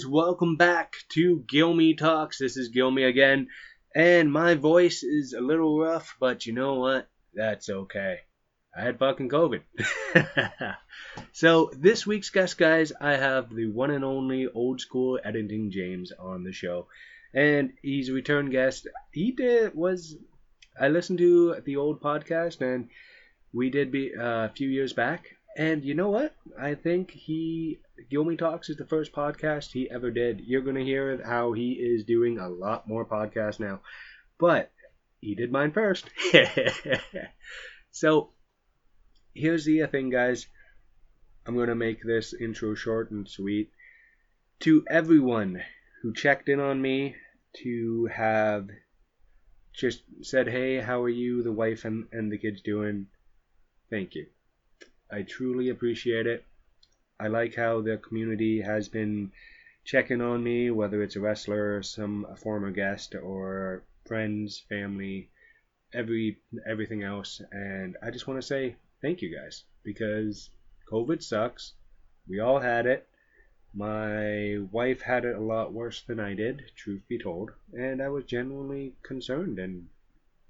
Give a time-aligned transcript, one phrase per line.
[0.00, 2.38] Guys, welcome back to Gilmy Talks.
[2.38, 3.48] This is Gilmy again,
[3.94, 7.06] and my voice is a little rough, but you know what?
[7.34, 8.20] That's okay.
[8.74, 9.60] I had fucking COVID.
[11.32, 16.12] so, this week's guest, guys, I have the one and only old school editing James
[16.18, 16.86] on the show,
[17.34, 18.88] and he's a return guest.
[19.12, 20.16] He did was
[20.80, 22.88] I listened to the old podcast, and
[23.52, 25.26] we did be uh, a few years back,
[25.58, 26.34] and you know what?
[26.58, 27.80] I think he
[28.10, 30.40] Gilmy Talks is the first podcast he ever did.
[30.40, 33.80] You're gonna hear how he is doing a lot more podcasts now,
[34.38, 34.70] but
[35.20, 36.08] he did mine first.
[37.90, 38.32] so
[39.34, 40.46] here's the thing, guys.
[41.46, 43.70] I'm gonna make this intro short and sweet.
[44.60, 45.62] To everyone
[46.02, 47.16] who checked in on me
[47.62, 48.68] to have
[49.72, 51.42] just said, "Hey, how are you?
[51.42, 53.06] The wife and, and the kids doing?"
[53.90, 54.26] Thank you.
[55.10, 56.44] I truly appreciate it.
[57.20, 59.30] I like how the community has been
[59.84, 65.28] checking on me, whether it's a wrestler, some former guest, or friends, family,
[65.92, 67.42] every everything else.
[67.52, 70.48] And I just want to say thank you guys because
[70.90, 71.74] COVID sucks.
[72.26, 73.06] We all had it.
[73.74, 78.08] My wife had it a lot worse than I did, truth be told, and I
[78.08, 79.88] was genuinely concerned and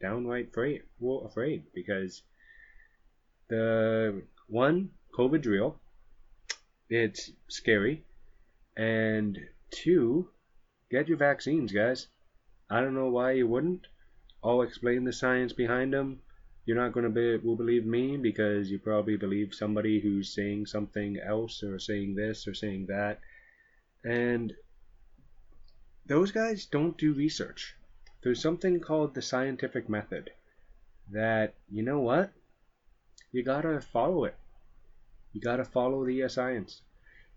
[0.00, 2.22] downright afraid, well, afraid because
[3.48, 5.78] the one COVID's real
[6.91, 8.05] it's scary.
[8.77, 9.38] And
[9.70, 10.28] two,
[10.91, 12.08] get your vaccines, guys.
[12.69, 13.86] I don't know why you wouldn't.
[14.42, 16.20] I'll explain the science behind them.
[16.66, 20.66] You're not going to be, will believe me because you probably believe somebody who's saying
[20.66, 23.20] something else or saying this or saying that.
[24.04, 24.53] And
[26.06, 27.75] those guys don't do research.
[28.22, 30.31] There's something called the scientific method
[31.10, 32.32] that, you know what?
[33.32, 34.36] You gotta follow it.
[35.32, 36.82] You gotta follow the uh, science.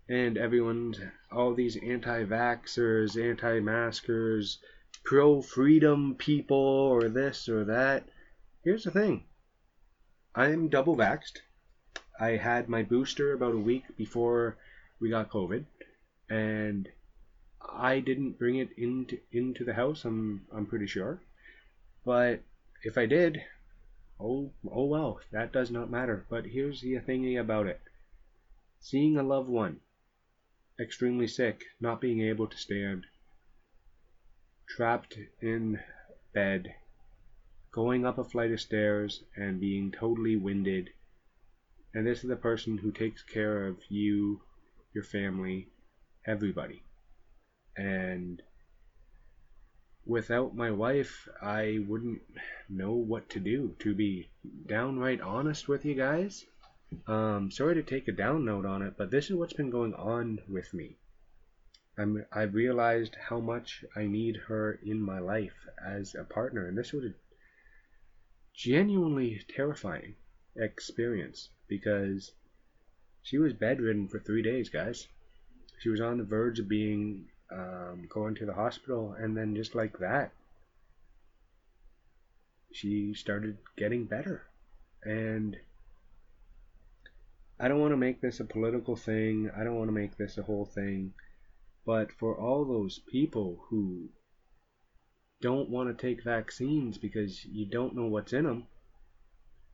[0.08, 1.00] And everyone's,
[1.30, 4.58] all these anti vaxxers, anti maskers,
[5.04, 8.08] pro freedom people, or this or that.
[8.62, 9.24] Here's the thing
[10.34, 11.38] I'm double vaxxed.
[12.18, 14.56] I had my booster about a week before
[15.00, 15.64] we got COVID,
[16.28, 16.88] and
[17.60, 20.04] I didn't bring it into into the house.
[20.04, 21.20] I'm I'm pretty sure,
[22.04, 22.40] but
[22.82, 23.42] if I did,
[24.20, 26.24] oh oh well, that does not matter.
[26.28, 27.80] But here's the thingy about it:
[28.80, 29.80] seeing a loved one
[30.80, 33.06] extremely sick, not being able to stand,
[34.68, 35.78] trapped in
[36.32, 36.74] bed,
[37.70, 40.90] going up a flight of stairs and being totally winded.
[41.92, 44.42] And this is the person who takes care of you,
[44.92, 45.68] your family,
[46.26, 46.82] everybody.
[47.76, 48.42] And
[50.06, 52.22] without my wife, I wouldn't
[52.68, 53.74] know what to do.
[53.80, 54.30] To be
[54.66, 56.44] downright honest with you guys,
[57.06, 59.94] um, sorry to take a down note on it, but this is what's been going
[59.94, 60.96] on with me.
[61.96, 66.76] I'm, I've realized how much I need her in my life as a partner, and
[66.76, 67.14] this was a
[68.52, 70.14] genuinely terrifying
[70.56, 72.32] experience because
[73.22, 75.06] she was bedridden for three days, guys.
[75.80, 79.74] She was on the verge of being um, going to the hospital, and then just
[79.74, 80.32] like that,
[82.72, 84.42] she started getting better,
[85.04, 85.56] and
[87.58, 89.50] I don't want to make this a political thing.
[89.56, 91.14] I don't want to make this a whole thing.
[91.86, 94.08] But for all those people who
[95.40, 98.66] don't want to take vaccines because you don't know what's in them,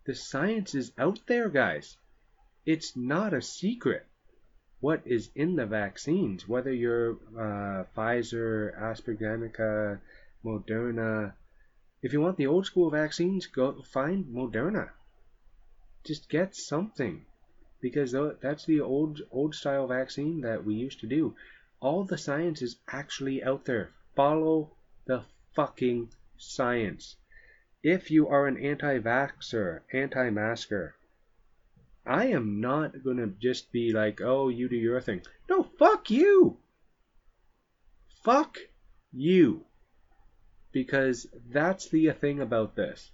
[0.04, 1.96] the science is out there, guys.
[2.66, 4.06] It's not a secret
[4.80, 10.00] what is in the vaccines, whether you're uh, Pfizer, AstraZeneca,
[10.44, 11.34] Moderna.
[12.02, 14.90] If you want the old school vaccines, go find Moderna.
[16.04, 17.26] Just get something
[17.80, 21.34] because that's the old old style vaccine that we used to do.
[21.80, 23.90] All the science is actually out there.
[24.16, 24.70] Follow
[25.06, 25.24] the
[25.54, 27.16] fucking science.
[27.82, 30.94] If you are an anti-vaxxer, anti-masker,
[32.10, 35.22] I am not gonna just be like, oh, you do your thing.
[35.48, 36.58] No, fuck you.
[38.24, 38.58] Fuck
[39.12, 39.64] you.
[40.72, 43.12] Because that's the thing about this.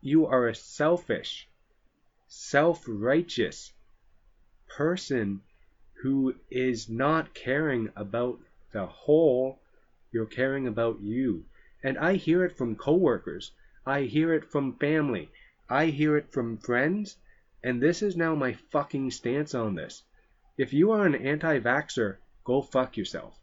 [0.00, 1.48] You are a selfish,
[2.28, 3.72] self righteous
[4.68, 5.40] person
[5.94, 8.38] who is not caring about
[8.70, 9.58] the whole
[10.12, 11.46] You're caring about you.
[11.82, 13.50] And I hear it from coworkers.
[13.84, 15.30] I hear it from family.
[15.68, 17.16] I hear it from friends.
[17.64, 20.02] And this is now my fucking stance on this.
[20.58, 23.40] If you are an anti vaxxer, go fuck yourself.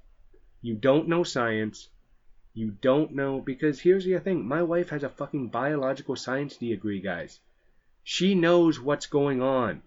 [0.62, 1.90] You don't know science.
[2.54, 3.42] You don't know.
[3.42, 7.40] Because here's the thing my wife has a fucking biological science degree, guys.
[8.04, 9.82] She knows what's going on.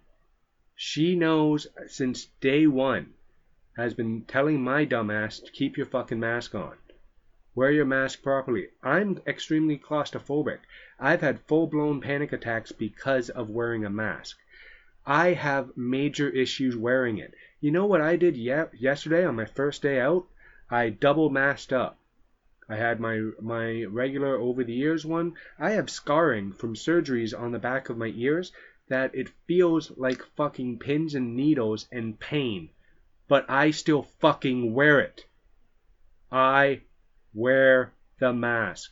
[0.75, 3.13] She knows since day one,
[3.77, 6.75] has been telling my dumbass to keep your fucking mask on.
[7.55, 8.67] Wear your mask properly.
[8.83, 10.59] I'm extremely claustrophobic.
[10.99, 14.37] I've had full blown panic attacks because of wearing a mask.
[15.05, 17.33] I have major issues wearing it.
[17.61, 20.27] You know what I did ye- yesterday on my first day out?
[20.69, 21.97] I double masked up.
[22.67, 25.35] I had my my regular over the ears one.
[25.57, 28.51] I have scarring from surgeries on the back of my ears
[28.89, 32.69] that it feels like fucking pins and needles and pain.
[33.29, 35.25] But I still fucking wear it.
[36.29, 36.81] I
[37.35, 38.91] wear the mask.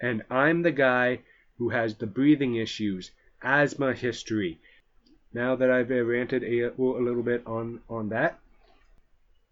[0.00, 1.20] And I'm the guy
[1.58, 4.58] who has the breathing issues, asthma history.
[5.32, 8.40] Now that I've ranted a, a little bit on, on that,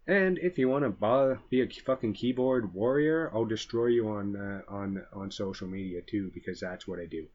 [0.07, 4.63] and if you want to be a fucking keyboard warrior, I'll destroy you on uh,
[4.69, 7.27] on on social media too, because that's what I do.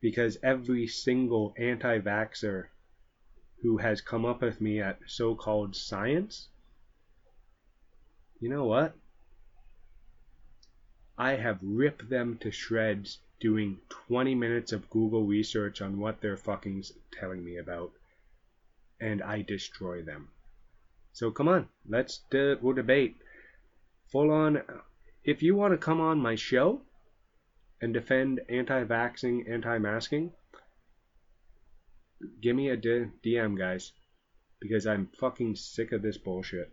[0.00, 2.64] Because every single anti-vaxer
[3.62, 6.48] who has come up with me at so-called science,
[8.40, 8.94] you know what?
[11.18, 16.36] I have ripped them to shreds doing 20 minutes of Google research on what they're
[16.36, 17.92] fucking telling me about,
[19.00, 20.28] and I destroy them.
[21.12, 23.16] So come on, let's de- we'll debate.
[24.12, 24.58] Full on.
[24.58, 24.82] Uh,
[25.24, 26.82] if you want to come on my show
[27.80, 30.32] and defend anti-vaxxing, anti-masking,
[32.40, 33.92] give me a D- DM, guys,
[34.60, 36.70] because I'm fucking sick of this bullshit.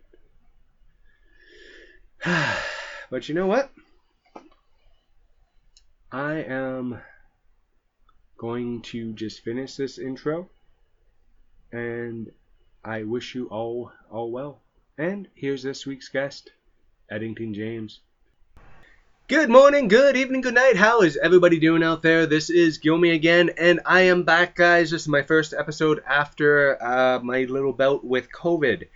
[3.10, 3.70] but you know what?
[6.14, 7.00] I am
[8.38, 10.48] going to just finish this intro
[11.72, 12.30] and
[12.84, 14.60] I wish you all all well.
[14.96, 16.52] And here's this week's guest,
[17.10, 17.98] Eddington James.
[19.26, 20.76] Good morning, good evening, good night.
[20.76, 22.26] How is everybody doing out there?
[22.26, 24.92] This is Gilmy again, and I am back, guys.
[24.92, 28.86] This is my first episode after uh, my little bout with COVID.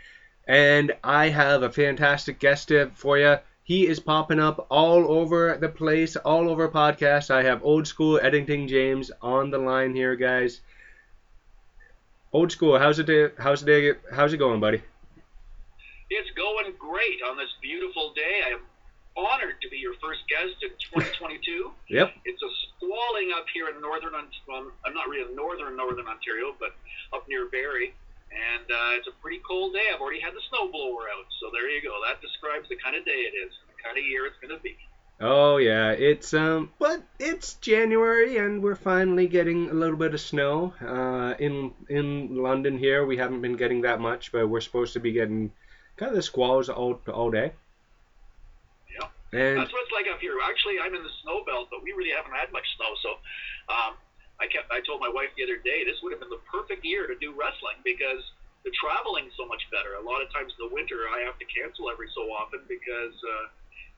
[0.46, 3.38] And I have a fantastic guest for you.
[3.68, 7.30] He is popping up all over the place, all over podcasts.
[7.30, 10.62] I have old school editing James on the line here, guys.
[12.32, 13.34] Old school, how's it?
[13.36, 14.00] How's it?
[14.10, 14.80] How's it going, buddy?
[16.08, 18.40] It's going great on this beautiful day.
[18.46, 18.60] I am
[19.18, 21.70] honored to be your first guest in 2022.
[21.90, 22.14] yep.
[22.24, 24.14] It's a squalling up here in northern.
[24.48, 26.70] Well, I'm not really northern northern Ontario, but
[27.12, 27.92] up near Barrie,
[28.32, 29.88] and uh, it's a pretty cold day.
[29.92, 31.94] I've already had the snowblower out, so there you go.
[32.06, 34.62] That describes the kind of day it is, the kind of year it's going to
[34.62, 34.76] be.
[35.20, 40.20] Oh yeah, it's um, but it's January and we're finally getting a little bit of
[40.20, 40.74] snow.
[40.80, 45.00] Uh, in in London here, we haven't been getting that much, but we're supposed to
[45.00, 45.50] be getting
[45.96, 47.52] kind of the squalls all all day.
[48.94, 50.34] Yeah, And that's what it's like up here.
[50.48, 52.94] Actually, I'm in the snow belt, but we really haven't had much snow.
[53.02, 53.10] So,
[53.74, 53.94] um,
[54.38, 56.86] I kept I told my wife the other day this would have been the perfect
[56.86, 58.22] year to do wrestling because
[58.62, 59.98] the traveling's so much better.
[59.98, 63.14] A lot of times in the winter, I have to cancel every so often because
[63.14, 63.50] uh,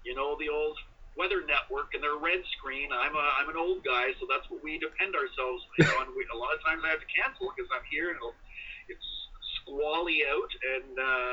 [0.04, 0.76] you know the old
[1.16, 2.88] Weather Network and their red screen.
[2.92, 5.60] I'm a I'm an old guy, so that's what we depend ourselves
[6.00, 6.16] on.
[6.16, 8.18] We, a lot of times I have to cancel because I'm here and
[8.88, 9.08] it's
[9.60, 11.32] squally out, and uh,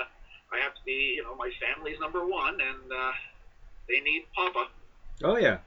[0.52, 3.14] I have to be you know my family's number one, and uh,
[3.88, 4.68] they need Papa.
[5.24, 5.64] oh yeah,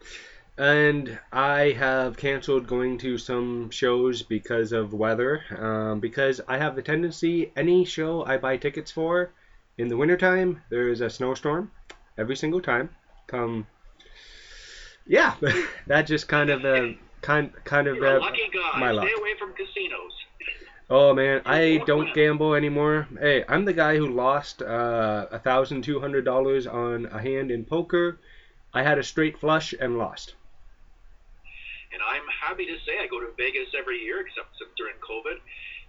[0.58, 5.42] and I have canceled going to some shows because of weather.
[5.58, 9.32] Um, because I have the tendency any show I buy tickets for
[9.78, 11.70] in the wintertime, there is a snowstorm
[12.18, 12.90] every single time.
[13.26, 13.66] Come
[15.06, 15.34] yeah,
[15.86, 16.88] that just kind of uh,
[17.20, 18.78] kind kind of uh, lucky guy.
[18.78, 19.08] my luck.
[19.08, 20.12] Stay away from casinos.
[20.88, 23.08] Oh man, I don't gamble anymore.
[23.18, 27.50] Hey, I'm the guy who lost uh, a thousand two hundred dollars on a hand
[27.50, 28.18] in poker.
[28.72, 30.34] I had a straight flush and lost.
[31.92, 35.42] And I'm happy to say I go to Vegas every year, except since during COVID,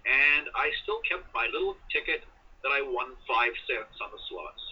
[0.06, 2.26] and I still kept my little ticket
[2.62, 4.62] that I won five cents on the slots.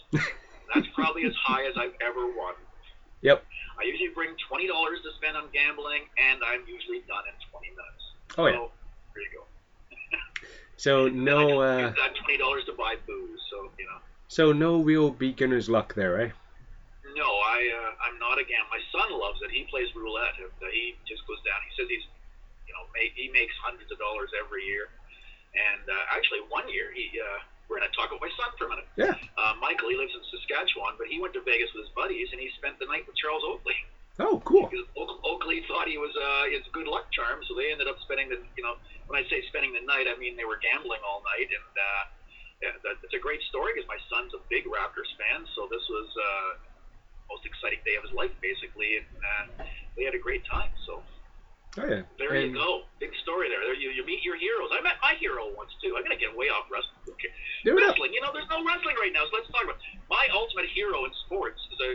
[0.74, 2.54] That's probably as high as I've ever won.
[3.22, 3.44] Yep.
[3.78, 7.70] I usually bring twenty dollars to spend on gambling, and I'm usually done in twenty
[7.70, 8.04] minutes.
[8.38, 8.52] Oh yeah.
[8.52, 8.70] So,
[9.14, 9.44] there you go.
[10.76, 11.92] So no, I uh,
[12.24, 13.40] twenty dollars to buy booze.
[13.50, 13.98] So you know.
[14.28, 16.30] so no real beginner's luck there, eh?
[17.16, 18.78] No, I uh, I'm not a gambler.
[18.78, 19.50] My son loves it.
[19.50, 20.36] He plays roulette.
[20.40, 21.58] Uh, he just goes down.
[21.66, 22.06] He says he's,
[22.68, 24.88] you know, make, he makes hundreds of dollars every year.
[25.56, 28.66] And uh, actually, one year he uh, we're going to talk about my son for
[28.66, 28.88] a minute.
[28.98, 29.14] Yeah.
[29.38, 32.42] Uh, Michael, he lives in Saskatchewan, but he went to Vegas with his buddies and
[32.42, 33.78] he spent the night with Charles Oakley.
[34.18, 34.66] Oh, cool.
[34.66, 37.96] Because Oak- Oakley thought he was uh, his good luck charm, so they ended up
[38.04, 38.74] spending the, you know,
[39.06, 42.02] when I say spending the night, I mean they were gambling all night, and uh,
[42.60, 45.80] yeah, that, it's a great story because my son's a big Raptors fan, so this
[45.88, 46.50] was uh,
[47.30, 49.64] most exciting day of his life, basically, and uh,
[49.96, 50.70] they had a great time.
[50.86, 51.02] So
[51.78, 52.02] Oh yeah.
[52.18, 53.62] there And- you go, big story there.
[53.62, 54.70] There you, you meet your heroes.
[54.74, 55.94] I met my hero once too.
[55.96, 56.98] I'm gonna get way off wrestling.
[57.14, 57.30] Okay.
[57.70, 57.78] Up.
[57.78, 60.00] Wrestling, you know, there's no wrestling right now, so let's talk about it.
[60.10, 61.90] my ultimate hero in sports is a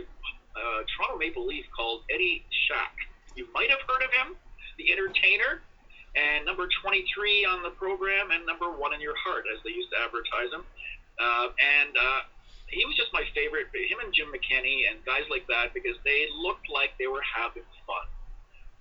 [0.56, 2.96] uh, Toronto Maple Leaf called Eddie Shack.
[3.36, 4.36] You might have heard of him,
[4.80, 5.60] the entertainer,
[6.16, 9.90] and number 23 on the program, and number one in your heart, as they used
[9.92, 10.64] to advertise him.
[11.20, 12.20] Uh, and uh,
[12.68, 13.70] he was just my favorite.
[13.70, 17.66] Him and Jim McKenney and guys like that because they looked like they were having
[17.86, 18.06] fun.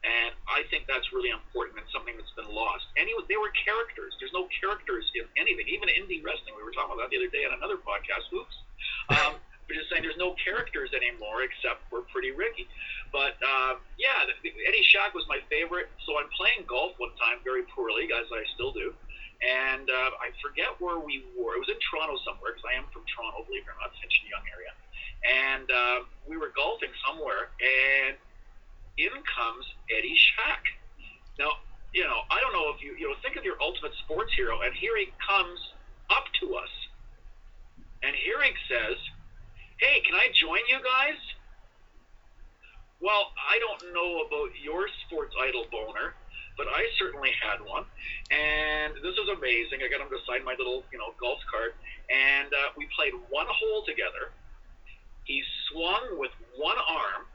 [0.05, 2.85] And I think that's really important and something that's been lost.
[2.93, 4.13] And he they were characters.
[4.21, 6.53] There's no characters in anything, even indie wrestling.
[6.53, 8.29] We were talking about that the other day on another podcast.
[8.33, 8.55] Oops.
[9.05, 9.37] Um,
[9.69, 12.65] we're just saying there's no characters anymore except for Pretty Ricky.
[13.13, 15.89] But uh, yeah, Eddie Shack was my favorite.
[16.05, 18.93] So I'm playing golf one time very poorly, as I still do.
[19.41, 21.57] And uh, I forget where we were.
[21.57, 24.21] It was in Toronto somewhere because I am from Toronto, believe it or not, Finch
[24.23, 24.73] and Yonge area.
[25.25, 25.97] And uh,
[26.29, 28.15] we were golfing somewhere, and
[28.97, 30.63] in comes Eddie Shack.
[31.35, 31.59] Now,
[31.91, 34.55] you know, I don't know if you, you know, think of your ultimate sports hero,
[34.55, 35.59] and here he comes
[36.09, 36.69] up to us.
[38.03, 38.97] And here he says,
[39.77, 41.17] Hey, can I join you guys?
[43.01, 46.15] Well, I don't know about your sports idol boner,
[46.57, 47.83] but I certainly had one.
[48.31, 49.83] And this is amazing.
[49.83, 51.75] I got him to sign my little, you know, golf cart.
[52.09, 54.31] And uh, we played one hole together.
[55.25, 57.25] He swung with one arm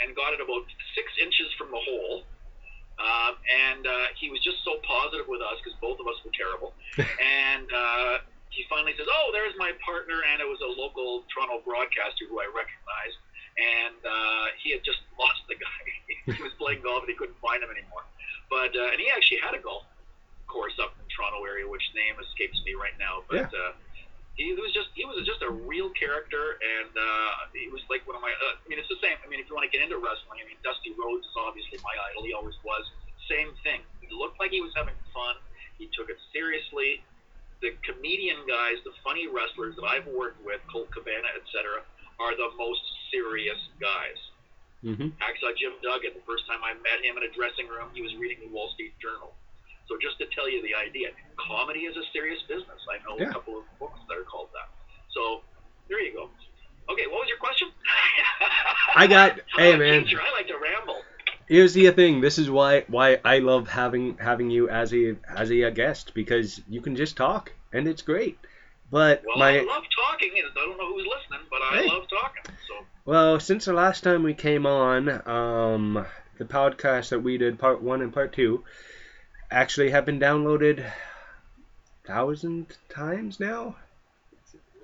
[0.00, 2.22] and got it about six inches from the hole.
[2.98, 6.34] Um, and uh, he was just so positive with us because both of us were
[6.34, 6.74] terrible.
[6.98, 8.18] and uh,
[8.50, 12.42] he finally says, "Oh, there's my partner," and it was a local Toronto broadcaster who
[12.42, 13.18] I recognized.
[13.58, 15.82] And uh, he had just lost the guy.
[16.34, 18.02] he was playing golf and he couldn't find him anymore.
[18.50, 19.86] But uh, and he actually had a golf
[20.50, 23.22] course up in the Toronto area, which name escapes me right now.
[23.30, 23.78] But uh,
[24.38, 28.14] he was just he was just a real character, and uh, he was like one
[28.18, 28.30] of my.
[28.30, 29.18] Uh, I mean, it's the same.
[29.22, 31.78] I mean, if you want to get into wrestling, I mean, Dusty Rhodes is obviously
[31.82, 32.22] my idol.
[32.26, 32.86] He always was.
[33.26, 33.82] Same thing.
[34.00, 35.34] He looked like he was having fun.
[35.82, 37.02] He took it seriously.
[37.60, 41.82] The comedian guys, the funny wrestlers that I've worked with, Colt Cabana, etc.,
[42.22, 42.80] are the most
[43.10, 44.16] serious guys.
[44.86, 45.10] Mm-hmm.
[45.18, 48.14] Hacksaw Jim Duggan, the first time I met him in a dressing room, he was
[48.16, 49.34] reading the Wall Street Journal.
[49.90, 52.78] So just to tell you the idea, comedy is a serious business.
[52.86, 53.30] I know Yeah.
[53.30, 54.70] a couple of books that are called that.
[55.12, 55.42] So
[55.90, 56.30] there you go.
[56.94, 57.68] Okay, what was your question?
[58.96, 60.04] I got- I'm hey, a man.
[60.04, 60.22] teacher.
[60.22, 61.02] I like to ramble.
[61.74, 62.22] Here's the thing.
[62.22, 66.62] This is why why I love having having you as a as a guest because
[66.66, 68.38] you can just talk and it's great.
[68.90, 71.86] But Well, my I love talking, I don't know who's listening, but I Hey.
[71.88, 72.56] love talking.
[72.66, 76.06] So well, since the last time we came on, um,
[76.38, 78.64] the podcast that we did, part one and part two,
[79.50, 80.90] actually have been downloaded
[82.06, 83.76] thousand times now.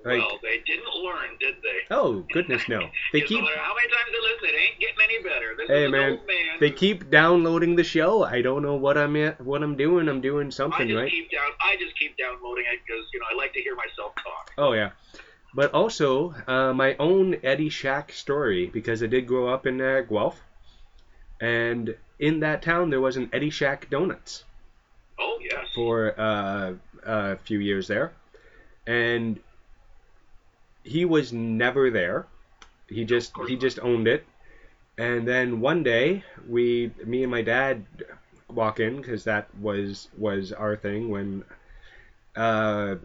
[0.05, 1.79] Like, well, they didn't learn, did they?
[1.89, 2.79] oh goodness, no!
[3.11, 5.55] They keep no how many times they listen, it ain't getting any better.
[5.57, 6.44] This Hey, is an man, old man.
[6.59, 8.23] They keep downloading the show.
[8.23, 10.07] I don't know what I'm at, what I'm doing.
[10.07, 11.11] I'm doing something, I just right.
[11.11, 11.49] keep down.
[11.61, 14.51] I just keep downloading it because you know I like to hear myself talk.
[14.57, 14.91] Oh yeah,
[15.53, 20.01] but also uh, my own Eddie Shack story because I did grow up in uh,
[20.01, 20.41] Guelph,
[21.39, 24.43] and in that town there was an Eddie Shack Donuts
[25.19, 25.67] Oh yes.
[25.73, 26.73] for uh,
[27.05, 28.13] a few years there,
[28.85, 29.39] and
[30.83, 32.27] he was never there.
[32.87, 34.25] He just he just owned it,
[34.97, 37.85] and then one day we, me and my dad,
[38.49, 41.43] walk in because that was was our thing when.
[42.35, 42.95] Uh,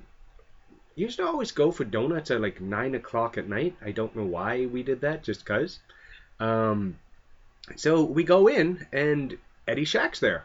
[1.00, 3.74] used to always go for donuts at like nine o'clock at night.
[3.82, 5.78] I don't know why we did that, just cause.
[6.38, 6.98] Um,
[7.76, 10.44] so we go in and Eddie Shack's there,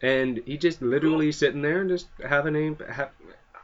[0.00, 2.92] and he just literally sitting there and just having a.
[2.92, 3.10] Ha-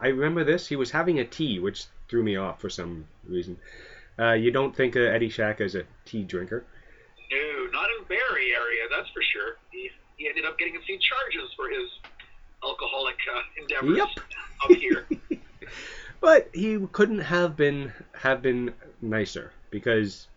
[0.00, 0.66] I remember this.
[0.66, 3.58] He was having a tea, which threw me off for some reason.
[4.18, 6.64] Uh, you don't think of Eddie Shack as a tea drinker.
[7.32, 9.56] No, not in Barrie area, that's for sure.
[9.70, 11.88] He, he ended up getting a few charges for his
[12.62, 14.08] alcoholic uh, endeavors Yep.
[14.64, 15.06] up here.
[16.20, 20.28] But he couldn't have been have been nicer because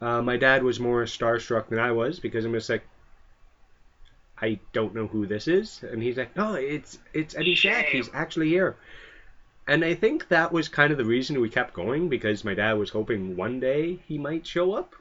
[0.00, 2.84] uh, my dad was more starstruck than I was because I'm just like,
[4.40, 7.86] I don't know who this is, and he's like, no, it's it's Eddie Shack.
[7.86, 8.76] He's actually here.
[9.66, 12.74] And I think that was kind of the reason we kept going because my dad
[12.74, 14.94] was hoping one day he might show up.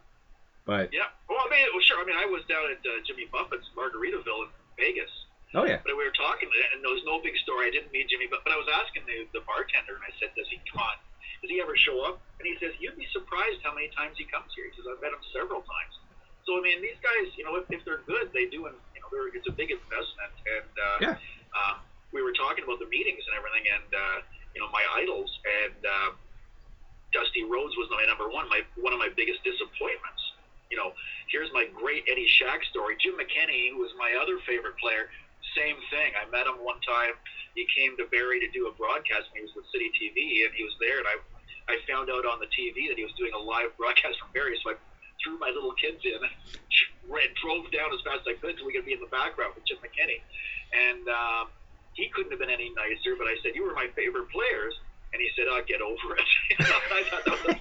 [0.66, 1.10] But yeah.
[1.28, 1.98] Well, I mean, well, sure.
[2.00, 5.10] I mean, I was down at uh, Jimmy Buffett's Margaritaville in Vegas,
[5.52, 5.84] Oh yeah.
[5.84, 7.68] But we were talking, and there was no big story.
[7.68, 10.32] I didn't meet Jimmy, but, but I was asking the, the bartender, and I said,
[10.32, 10.96] "Does he come on?
[11.44, 14.24] Does he ever show up?" And he says, "You'd be surprised how many times he
[14.32, 15.94] comes here." He says, "I've met him several times."
[16.48, 19.04] So I mean, these guys, you know, if, if they're good, they do, and you
[19.04, 20.34] know, they're, it's a big investment.
[20.56, 21.16] And uh, Yeah.
[21.52, 21.84] um,
[22.16, 24.18] we were talking about the meetings and everything, and uh,
[24.56, 25.28] you know, my idols,
[25.68, 26.10] and uh,
[27.12, 30.24] Dusty Rhodes was my number one, my one of my biggest disappointments.
[30.72, 30.96] You know,
[31.28, 32.96] here's my great Eddie Shack story.
[33.04, 35.12] Jim McKenney, who was my other favorite player,
[35.52, 36.16] same thing.
[36.16, 37.12] I met him one time.
[37.60, 40.56] He came to Barrie to do a broadcast when he was with City TV, and
[40.56, 41.20] he was there, and I
[41.70, 44.60] I found out on the TV that he was doing a live broadcast from Barrie,
[44.64, 44.76] so I
[45.24, 46.20] threw my little kids in,
[47.12, 49.54] ran, drove down as fast as I could so we could be in the background
[49.54, 50.20] with Jim McKenney,
[50.74, 51.46] and um,
[51.94, 53.20] he couldn't have been any nicer.
[53.20, 54.74] But I said, "You were my favorite players."
[55.12, 56.30] And he said, "Oh, get over it."
[56.64, 57.56] I thought that was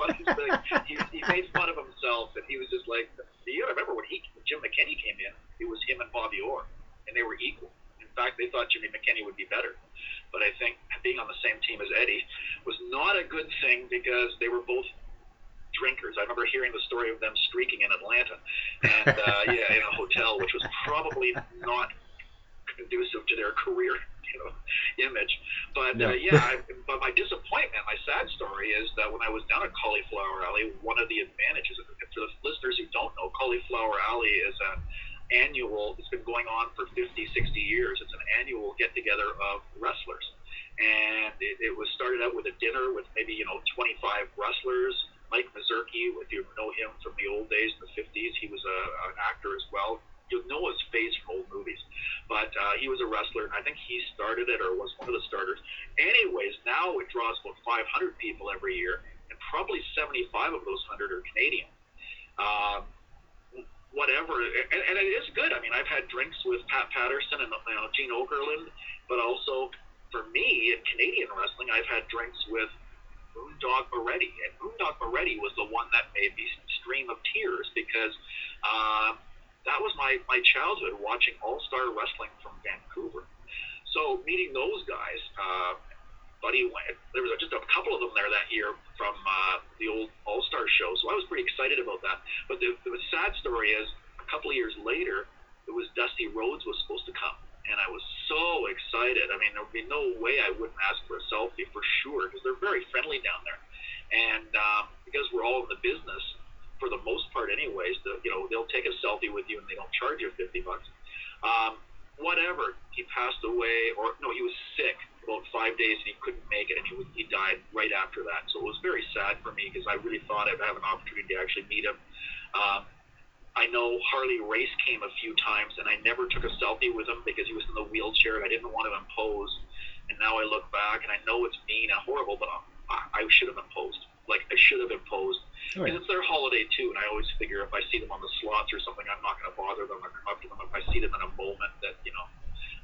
[131.11, 132.47] and I know it's mean and horrible, but
[132.87, 133.99] I, I should have imposed.
[134.31, 135.43] Like I should have imposed.
[135.75, 135.99] Oh, Because yeah.
[135.99, 138.71] it's their holiday too, and I always figure if I see them on the slots
[138.71, 140.59] or something, I'm not going to bother them or come up to them.
[140.63, 142.27] If I see them in a moment that you know,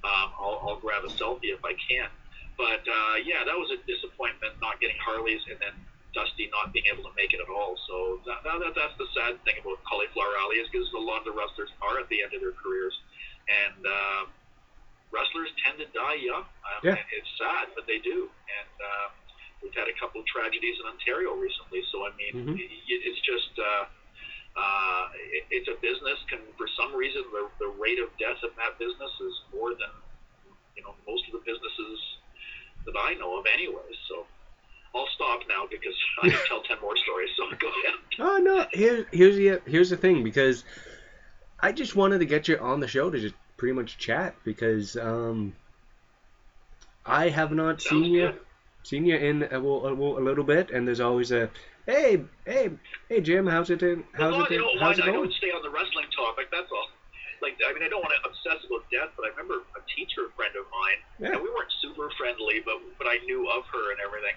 [0.07, 2.11] um, I'll, I'll grab a selfie if I can.
[2.59, 5.75] But uh, yeah, that was a disappointment not getting Harleys, and then
[6.15, 7.77] Dusty not being able to make it at all.
[7.87, 11.23] So that, that, that that's the sad thing about Cauliflower Alley is because a lot
[11.23, 12.97] of the wrestlers are at the end of their careers,
[13.47, 14.23] and uh,
[15.13, 16.45] wrestlers tend to die young.
[16.45, 16.97] Um, Yeah.
[17.13, 18.75] It's sad, but they do, and.
[18.81, 19.09] Uh,
[19.63, 22.55] We've had a couple of tragedies in Ontario recently, so I mean, Mhm.
[22.61, 23.85] it, it's just uh,
[24.55, 26.19] uh, it, it's a business.
[26.29, 29.91] Can for some reason the, the rate of death in that business is more than
[30.77, 31.99] you know most of the businesses
[32.85, 33.97] that I know of, anyways.
[34.09, 34.27] So
[34.95, 37.31] I'll stop now because I can tell ten more stories.
[37.37, 37.95] So go ahead.
[38.21, 40.65] Oh no, here, here's the here's the thing because
[41.61, 44.97] I just wanted to get you on the show to just pretty much chat because
[44.97, 45.55] um
[47.05, 48.41] I have not Sounds seen you good.
[48.83, 51.51] seen you in a, well, a, well, a little bit, and there's always a
[51.87, 52.71] hey hey
[53.09, 55.23] hey Jim, how's it in, how's well, it in, know, how's it I going?
[55.23, 56.49] don't stay on the wrestling topic.
[56.51, 56.89] That's all.
[57.45, 60.33] Like, I mean, I don't want to obsess about death, but I remember a teacher
[60.35, 61.37] friend of mine, Yeah.
[61.37, 64.35] and we weren't super friendly, but but I knew of her and everything.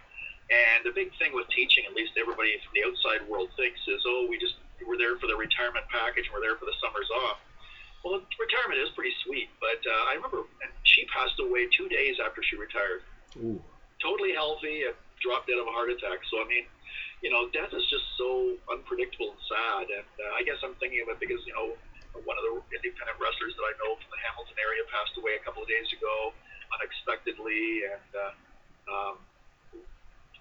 [0.52, 4.04] And the big thing with teaching, at least everybody from the outside world thinks, is
[4.06, 4.56] oh, we just
[4.86, 7.40] we're there for the retirement package, and we're there for the summers off.
[8.04, 10.48] Well, retirement is pretty sweet, but uh, I remember
[10.88, 13.04] she passed away two days after she retired
[13.38, 13.60] Ooh.
[14.00, 16.24] totally healthy and dropped dead of a heart attack.
[16.32, 16.64] So I mean,
[17.20, 19.86] you know, death is just so unpredictable and sad.
[19.92, 21.76] And uh, I guess I'm thinking of it because you know,
[22.24, 25.44] one of the independent wrestlers that I know from the Hamilton area passed away a
[25.44, 26.32] couple of days ago
[26.80, 28.34] unexpectedly, and uh,
[28.88, 29.16] um,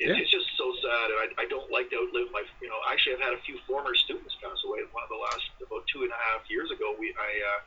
[0.00, 0.20] it, Yeah.
[0.20, 1.06] it's just so sad.
[1.10, 3.58] And I, I don't like to outlive my, you know, actually I've had a few
[3.66, 4.82] former students pass away.
[4.94, 7.32] One of the last about two and a half years ago, we I.
[7.42, 7.60] Uh,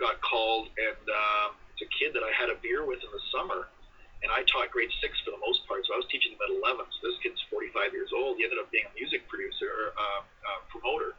[0.00, 3.22] got called and um, it's a kid that I had a beer with in the
[3.30, 3.70] summer,
[4.26, 6.50] and I taught grade six for the most part, so I was teaching them at
[6.58, 6.82] 11.
[6.98, 8.34] So this kid's 45 years old.
[8.34, 11.14] He ended up being a music producer, uh, uh, promoter,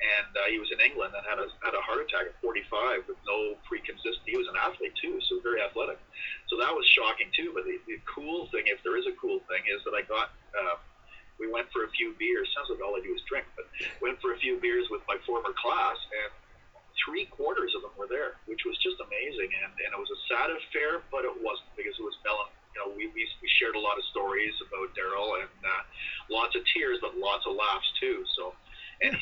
[0.00, 3.04] and uh, he was in England and had a had a heart attack at 45
[3.04, 4.24] with no pre-consistent.
[4.24, 6.00] He was an athlete too, so very athletic.
[6.48, 7.52] So that was shocking too.
[7.52, 10.32] But the, the cool thing, if there is a cool thing, is that I got.
[10.56, 10.80] Uh,
[11.40, 12.52] we went for a few beers.
[12.52, 13.64] Sounds like all I do is drink, but
[14.04, 16.28] went for a few beers with my former class, and
[17.00, 19.48] three quarters of them were there, which was just amazing.
[19.48, 22.78] And, and it was a sad affair, but it wasn't because it was Mel you
[22.78, 25.82] know, we, we, we shared a lot of stories about Daryl and uh,
[26.30, 28.22] lots of tears, but lots of laughs too.
[28.38, 28.54] So,
[29.00, 29.16] and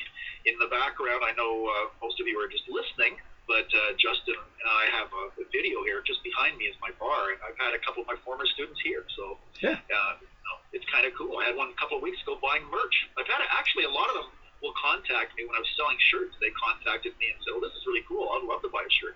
[0.46, 3.14] in the background, I know uh, most of you are just listening,
[3.46, 6.90] but uh, Justin and I have a, a video here just behind me is my
[6.98, 9.04] bar, and I've had a couple of my former students here.
[9.16, 9.78] So, Yeah.
[9.78, 11.38] uh, you know, it's kind of cool.
[11.38, 12.96] I had one a couple of weeks ago buying merch.
[13.16, 14.28] I've had actually a lot of them
[14.62, 16.34] will contact me when I was selling shirts.
[16.42, 18.26] They contacted me and said, "Oh, this is really cool.
[18.34, 19.14] I'd love to buy a shirt."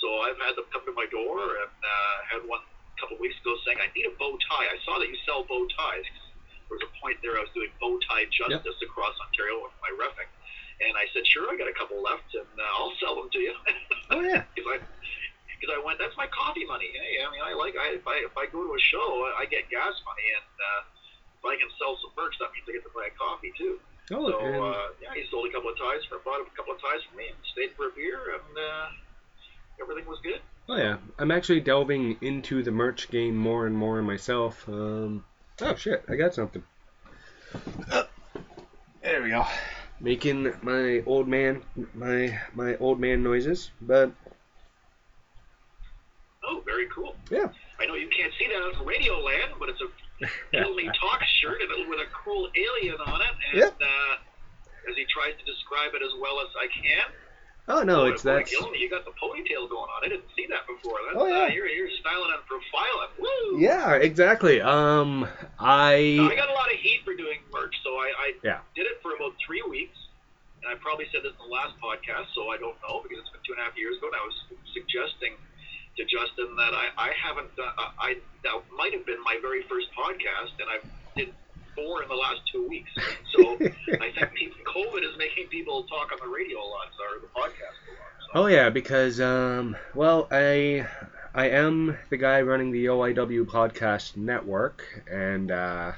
[0.00, 3.20] So I've had them come to my door, and uh, had one a couple of
[3.20, 4.64] weeks ago saying, "I need a bow tie.
[4.64, 6.06] I saw that you sell bow ties."
[6.68, 9.88] There was a point there I was doing bow tie justice across Ontario with my
[9.96, 10.28] refing,
[10.84, 13.40] and I said, "Sure, I got a couple left, and uh, I'll sell them to
[13.40, 13.54] you."
[14.10, 14.40] Oh yeah.
[14.56, 14.76] because I
[15.60, 15.98] because I went.
[16.00, 16.88] That's my coffee money.
[16.92, 19.04] Hey, I mean, I like I if I if I go to a show,
[19.36, 20.80] I get gas money, and uh,
[21.40, 23.76] if I can sell some merch, that means I get to buy a coffee too.
[24.12, 26.72] Oh, So and- uh, yeah, he sold a couple of ties for bought a couple
[26.72, 28.86] of ties for me, and stayed for a beer, and uh,
[29.80, 30.40] everything was good.
[30.68, 34.64] Oh yeah, I'm actually delving into the merch game more and more myself.
[34.68, 35.24] Um,
[35.62, 36.62] oh shit, I got something.
[37.92, 38.04] Oh,
[39.02, 39.44] there we go.
[40.00, 41.62] Making my old man
[41.94, 44.12] my my old man noises, but
[46.44, 47.14] Oh, very cool.
[47.30, 47.48] yeah,
[47.80, 49.88] I know you can't see that on Radio Land, but it's a
[50.52, 53.74] Kill Talk shirt and with a cool alien on it, and Yep.
[53.80, 54.14] uh,
[54.88, 57.12] as he tries to describe it as well as I can.
[57.68, 60.00] Oh no, it's Gilman, you got the ponytail going on.
[60.04, 60.98] I didn't see that before.
[61.06, 61.44] That's, Oh, yeah.
[61.44, 63.10] uh, you're, you're styling and profiling.
[63.18, 63.60] Woo!
[63.60, 64.60] yeah, exactly.
[64.60, 65.26] Um,
[65.58, 68.60] I I got a lot of heat for doing merch, so I, I Yeah.
[68.74, 69.96] did it for about three weeks.
[70.62, 73.30] And I probably said this in the last podcast, so I don't know because it's
[73.30, 74.10] been two and a half years ago.
[74.10, 74.36] And I was
[74.74, 75.38] suggesting
[75.96, 79.62] to Justin that I, I haven't done, uh, I that might have been my very
[79.70, 80.78] first podcast, and I
[81.14, 81.30] did
[81.78, 82.90] four in the last two weeks.
[83.36, 87.20] So I think people, COVID is making people talk on the radio a lot, or
[87.20, 88.10] the podcast a lot.
[88.20, 88.40] So.
[88.40, 90.86] Oh yeah, because um, well, I
[91.34, 95.92] I am the guy running the OIW podcast network, and uh,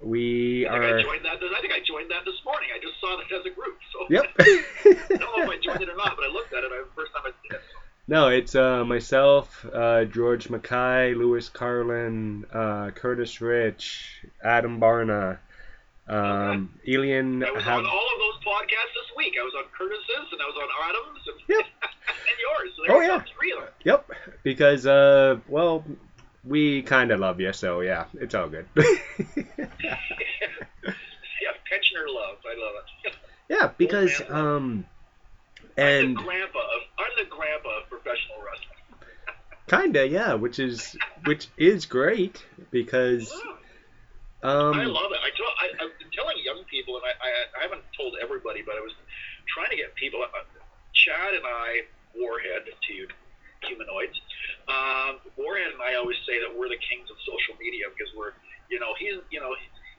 [0.00, 0.98] we I think are.
[0.98, 1.32] I joined that.
[1.34, 2.68] I think I joined that this morning.
[2.74, 3.76] I just saw that as a group.
[3.92, 4.24] So Yep.
[4.38, 6.70] I don't know if I joined it or not, but I looked at it.
[6.72, 7.60] I, first time I seen it.
[8.08, 15.38] No, it's uh, myself, uh, George Mackay, Lewis Carlin, uh, Curtis Rich, Adam Barna,
[16.06, 17.42] um, Elian.
[17.42, 19.34] I was Have, on all of those podcasts this week.
[19.40, 21.66] I was on Curtis's and I was on Adams and, Yep.
[21.82, 22.72] and yours.
[22.76, 23.22] So Oh, yeah.
[23.36, 23.68] three of them.
[23.84, 24.10] Yep,
[24.44, 25.84] because uh, well,
[26.44, 28.66] we kind of love you, so yeah, it's all good.
[31.42, 32.36] Yeah, pensioner love.
[32.44, 33.12] I love it.
[33.48, 34.84] yeah, because man.
[35.78, 38.80] Um, I'm and the grandpa of I'm the grandpa of professional wrestling.
[39.68, 43.32] kinda yeah, which is which is great because
[44.42, 45.20] um I love it.
[45.22, 48.62] I told, I, I've been telling young people, and I, I, I haven't told everybody,
[48.64, 48.92] but I was
[49.52, 50.22] trying to get people.
[50.22, 50.28] Uh,
[50.94, 51.84] Chad and I,
[52.16, 53.06] Warhead to you
[53.64, 54.16] humanoids,
[54.68, 58.34] um, Warhead and I always say that we're the kings of social media because we're,
[58.70, 59.54] you know, he's, you know,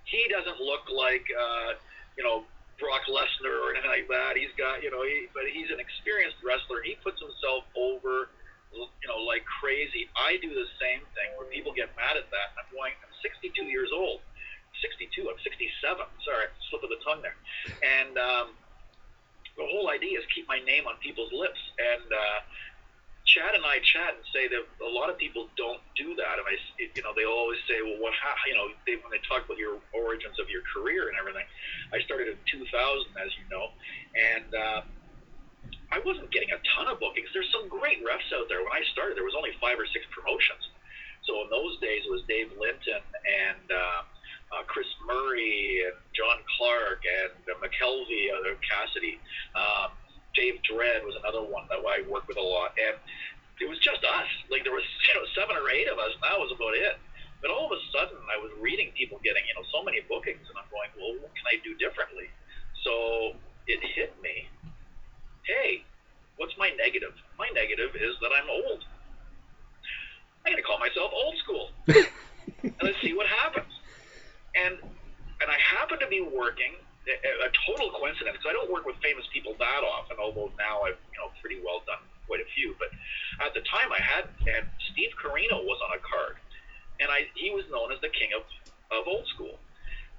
[0.07, 1.75] he doesn't look like, uh,
[2.15, 4.37] you know, Brock Lesnar or anything like that.
[4.37, 6.85] He's got, you know, he, but he's an experienced wrestler.
[6.85, 8.29] He puts himself over,
[8.73, 10.09] you know, like crazy.
[10.13, 12.53] I do the same thing where people get mad at that.
[12.57, 14.21] I'm going, I'm 62 years old.
[14.81, 16.05] 62, I'm 67.
[16.21, 17.37] Sorry, slip of the tongue there.
[17.81, 18.47] And um,
[19.57, 21.59] the whole idea is keep my name on people's lips.
[21.81, 22.39] And uh,
[23.27, 26.39] Chad and I chat and say that a lot of people don't do that.
[26.39, 29.19] And I, you know, they always say, well, what, how, you know, they, when they
[29.27, 31.43] talk about your origins of your career and everything.
[31.91, 32.71] I started in 2000,
[33.19, 33.75] as you know,
[34.15, 34.81] and uh,
[35.91, 37.27] I wasn't getting a ton of bookings.
[37.35, 38.63] There's some great refs out there.
[38.63, 40.63] When I started, there was only five or six promotions.
[41.27, 44.01] So in those days, it was Dave Linton and uh,
[44.55, 49.19] uh, Chris Murray and John Clark and uh, McKelvey, uh, Cassidy.
[49.55, 49.91] Um,
[50.37, 52.93] Dave Dredd was another one that I worked with a lot, and
[53.57, 54.29] it was just us.
[54.53, 57.01] Like there was you know seven or eight of us, and that was about it.
[57.41, 60.45] But all of a sudden, I was reading people getting you know so many bookings,
[60.45, 62.29] and I'm going, well, what can I do differently?
[62.85, 63.33] So
[63.65, 64.45] it hit me.
[65.43, 65.83] Hey,
[66.37, 67.17] what's my negative?
[67.41, 68.85] My negative is that I'm old.
[70.45, 71.65] I'm gonna call myself old school,
[72.63, 73.73] and let's see what happens.
[74.53, 74.77] And
[75.41, 79.25] and I happen to be working a, total coincidence because I don't work with famous
[79.31, 80.17] people that often.
[80.19, 82.75] Although now I've you know pretty well done quite a few.
[82.79, 82.91] But
[83.43, 86.35] at the time, I had and Steve Corino was on a card,
[86.99, 88.43] and I he was known as the king of
[88.91, 89.59] of old school.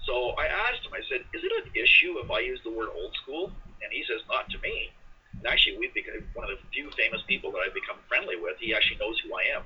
[0.08, 0.96] So I asked him.
[0.96, 3.52] I said, "Is it an issue if I use the word old school?"
[3.84, 4.92] And he says, "Not to me."
[5.36, 8.56] And actually, we've become one of the few famous people that I've become friendly with.
[8.58, 9.62] He actually knows who I am.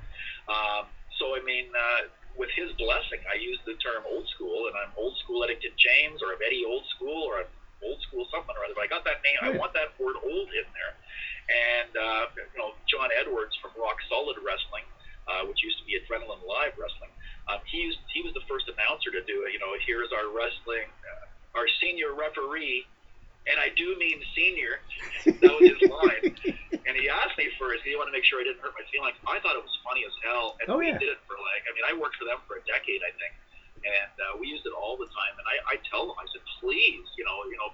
[0.51, 0.83] Um,
[1.17, 4.91] so I mean, uh, with his blessing, I use the term old school, and I'm
[4.97, 7.51] old school Etiquette James, or I'm Eddie Old School, or I'm
[7.85, 8.73] old school something or other.
[8.73, 9.37] But I got that name.
[9.43, 10.93] I want that word old in there.
[11.51, 14.87] And uh, you know, John Edwards from Rock Solid Wrestling,
[15.27, 17.11] uh, which used to be Adrenaline Live Wrestling.
[17.51, 19.51] Um, he used, he was the first announcer to do it.
[19.51, 22.87] You know, here's our wrestling, uh, our senior referee,
[23.49, 24.79] and I do mean senior.
[25.25, 26.31] That was his line.
[26.87, 27.83] And he asked me first.
[27.87, 29.15] He wanted to make sure I didn't hurt my feelings.
[29.27, 30.99] I thought it was funny as hell, and Oh, we yeah.
[30.99, 31.63] did it for like.
[31.67, 33.33] I mean, I worked for them for a decade, I think,
[33.87, 35.33] and uh, we used it all the time.
[35.39, 37.69] And I, I tell them, I said, please, you know, you know,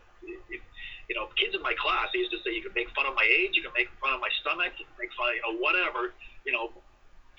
[0.54, 0.62] if,
[1.10, 3.14] you know, kids in my class, they used to say you can make fun of
[3.18, 5.44] my age, you can make fun of my stomach, you can make fun, of, you
[5.46, 6.14] know, whatever.
[6.46, 6.70] You know,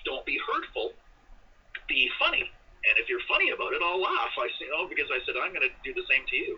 [0.03, 0.91] don't be hurtful,
[1.87, 2.47] be funny.
[2.81, 4.33] And if you're funny about it, I'll laugh.
[4.39, 6.57] I say, you know, because I said I'm going to do the same to you.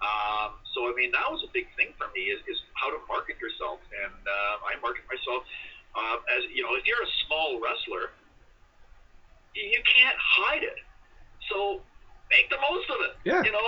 [0.00, 2.98] Um, so I mean, that was a big thing for me is, is how to
[3.08, 5.44] market yourself, and uh, I market myself
[5.94, 8.10] uh, as you know, if you're a small wrestler,
[9.54, 10.78] you, can't hide it.
[11.50, 11.82] So
[12.30, 13.12] make the most of it.
[13.24, 13.42] Yeah.
[13.42, 13.66] You know,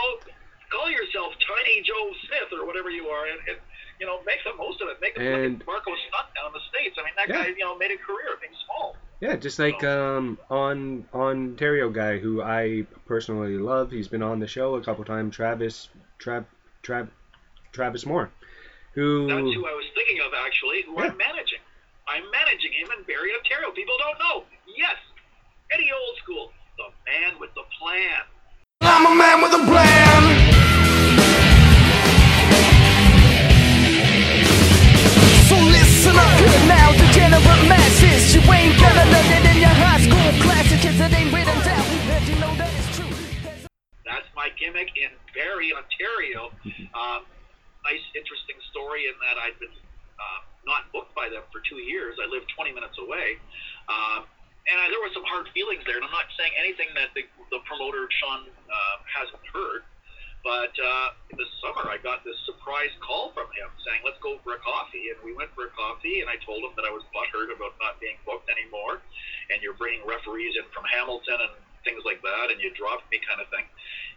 [0.70, 3.58] call yourself Tiny Joe Smith or whatever you are, and, and
[3.98, 4.98] you know, make the most of it.
[5.00, 6.96] Make it And- Marko Stunt down in the states.
[6.98, 7.42] I mean, that Yeah.
[7.44, 8.96] guy, you know, made a career being small.
[9.20, 13.90] Yeah, just like um on Ontario guy who I personally love.
[13.90, 15.36] He's been on the show a couple times.
[15.36, 15.88] Travis
[16.22, 16.44] Trav
[16.84, 17.08] Trav
[17.72, 18.30] Travis Moore,
[18.94, 21.10] who That's who I was thinking of, actually, who Yeah.
[21.10, 21.58] I'm managing.
[22.06, 23.70] I'm managing him in Barrie, Ontario.
[23.72, 24.44] People don't know.
[24.76, 24.96] Yes,
[25.72, 28.22] Eddie Old School, the man with the plan.
[28.82, 30.22] I'm a man with a plan.
[35.48, 38.31] So listen up here now, degenerate masses.
[47.86, 52.18] Nice, interesting story in that I've been uh, not booked by them for two years.
[52.22, 53.38] I live 20 minutes away.
[53.90, 54.26] Um,
[54.70, 55.98] and I, there were some hard feelings there.
[55.98, 59.82] And I'm not saying anything that the, the promoter, Sean, uh, hasn't heard.
[60.42, 64.58] But uh, the summer, I got this surprise call from him saying, let's go for
[64.58, 65.14] a coffee.
[65.14, 67.78] And we went for a coffee, and I told him that I was butthurt about
[67.78, 68.98] not being booked anymore.
[69.54, 71.54] And you're bringing referees in from Hamilton and
[71.86, 73.66] things like that, and you dropped me kind of thing.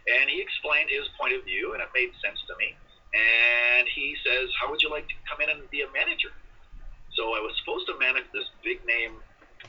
[0.06, 2.74] And he explained his point of view, and it made sense to me.
[3.16, 6.32] And he says, How would you like to come in and be a manager?
[7.16, 9.16] So I was supposed to manage this big name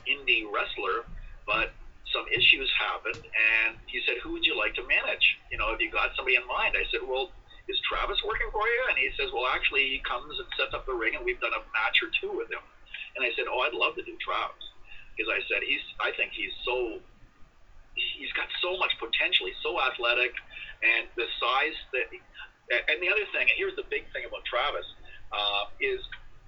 [0.04, 1.08] indie wrestler,
[1.48, 1.72] but
[2.12, 5.24] some issues happened, and he said, Who would you like to manage?
[5.48, 6.76] You know, have you got somebody in mind?
[6.76, 7.32] I said, Well,
[7.68, 8.82] is Travis working for you?
[8.92, 11.56] And he says, Well, actually, he comes and sets up the ring, and we've done
[11.56, 12.64] a match or two with him.
[13.16, 14.64] And I said, Oh, I'd love to do Travis.
[15.16, 17.02] Because I said, he's, I think he's so
[17.98, 19.50] he's got so much potential.
[19.50, 20.32] He's so athletic,
[20.84, 22.08] and the size that.
[22.68, 24.84] And the other thing, and here's the big thing about Travis,
[25.32, 26.00] uh, is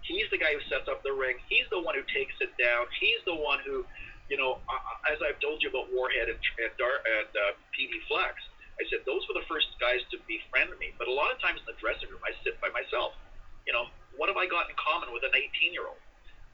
[0.04, 1.40] he's the guy who sets up the ring.
[1.48, 2.84] He's the one who takes it down.
[3.00, 3.88] He's the one who,
[4.28, 7.96] you know, uh, as I've told you about Warhead and and, Dar- and uh, PD
[8.04, 8.36] Flex,
[8.76, 10.92] I said those were the first guys to befriend me.
[11.00, 13.16] But a lot of times in the dressing room, I sit by myself.
[13.64, 16.00] You know, what have I got in common with an 18 year old?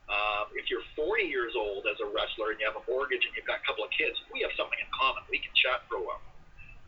[0.06, 3.34] Uh, if you're 40 years old as a wrestler and you have a mortgage and
[3.34, 5.26] you've got a couple of kids, we have something in common.
[5.26, 6.22] We can chat for a while.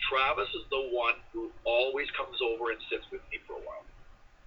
[0.07, 3.87] Travis is the one who always comes over and sits with me for a while,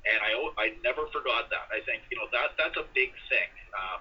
[0.07, 1.67] and I I never forgot that.
[1.71, 3.51] I think you know that that's a big thing.
[3.75, 3.99] Um,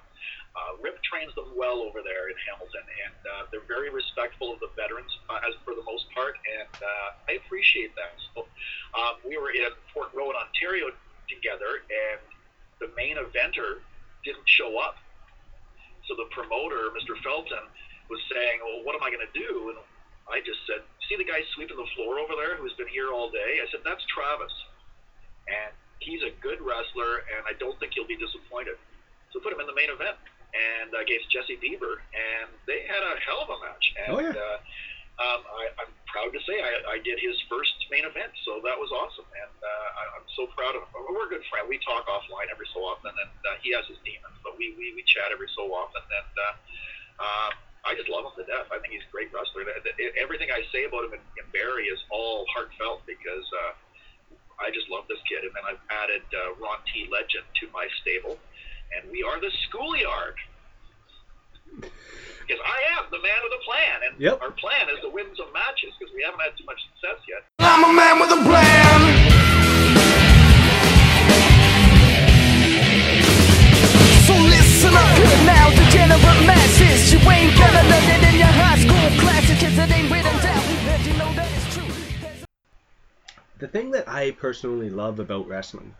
[0.51, 4.59] uh, Rip trains them well over there in Hamilton, and uh, they're very respectful of
[4.59, 8.15] the veterans uh, as for the most part, and uh, I appreciate that.
[8.35, 8.51] So
[8.99, 10.91] um, we were in Port Rowan, Ontario,
[11.31, 12.19] together, and
[12.83, 13.87] the main eventer
[14.27, 14.99] didn't show up.
[16.11, 17.15] So the promoter, Mr.
[17.23, 17.63] Felton,
[18.11, 19.79] was saying, "Well, what am I going to do?" And
[20.31, 23.31] I just said, "See the guy sweeping the floor over there, who's been here all
[23.31, 24.53] day?" I said, "That's Travis,
[25.51, 28.79] and he's a good wrestler, and I don't think he'll be disappointed."
[29.33, 30.19] So put him in the main event,
[30.55, 33.87] and against Jesse Bieber, and they had a hell of a match.
[34.07, 34.35] And, Oh, yeah.
[34.35, 34.59] uh,
[35.21, 38.75] um, I, I'm proud to say I, I did his first main event, so that
[38.75, 40.91] was awesome, and uh, I, I'm so proud of him.
[41.13, 41.69] We're a good friend.
[41.69, 44.97] We talk offline every so often, and uh, he has his demons, but we, we,
[44.97, 46.55] we chat every so often, and uh,
[47.21, 47.51] uh,
[47.91, 48.71] I just love him to death.
[48.71, 49.67] I think he's a great wrestler.
[49.67, 53.73] The- the- Everything I say about him in, in Barrie is all heartfelt because uh,
[54.63, 55.43] I just love this kid.
[55.43, 57.11] And then I've added uh, Ron T.
[57.11, 58.39] Legend to my stable,
[58.95, 60.39] and we are the schoolyard.
[61.83, 64.39] Because I am the man with a plan, and Yep.
[64.43, 67.43] our plan is to win some matches because we haven't had too much success yet.
[67.59, 68.80] I'm a man with a plan.
[83.63, 85.95] I personally love about wrestling.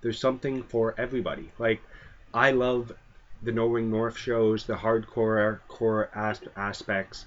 [0.00, 1.50] There's something for everybody.
[1.58, 1.80] Like
[2.34, 2.92] I love
[3.42, 7.26] the No Ring North shows, the hardcore core as- aspects.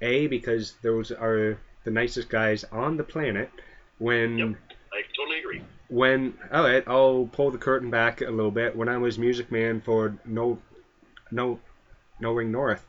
[0.00, 3.50] A because those are the nicest guys on the planet.
[3.98, 4.56] When Yep.
[4.92, 5.62] I totally agree.
[5.88, 8.76] when all right, I'll pull the curtain back a little bit.
[8.76, 10.58] When I was music man for No
[11.30, 11.58] No
[12.20, 12.86] No Ring North,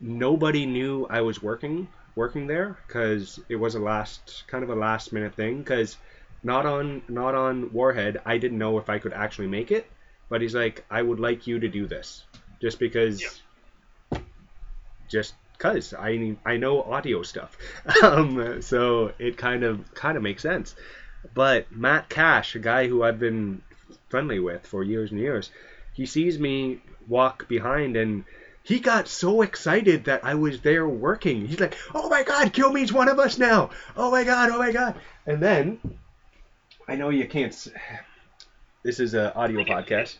[0.00, 4.74] nobody knew I was working working there because it was a last kind of a
[4.74, 5.58] last minute thing.
[5.58, 5.96] Because
[6.42, 9.90] not on not on Warhead, I didn't know if I could actually make it.
[10.28, 12.24] But he's like, I would like you to do this,
[12.60, 13.40] just because,
[15.08, 17.56] just cause I I know audio stuff.
[18.02, 20.74] um, so it kind of kind of makes sense.
[21.34, 23.62] But Matt Cash, a guy who I've been
[24.08, 25.50] friendly with for years and years,
[25.94, 28.24] he sees me walk behind and
[28.68, 31.46] he got so excited that I was there working.
[31.46, 33.70] He's like, "Oh my God, Kilme's one of us now!
[33.96, 34.94] Oh my God, oh my God!"
[35.26, 35.80] And then
[36.86, 37.54] I know you can't.
[38.82, 40.16] This is an audio podcast.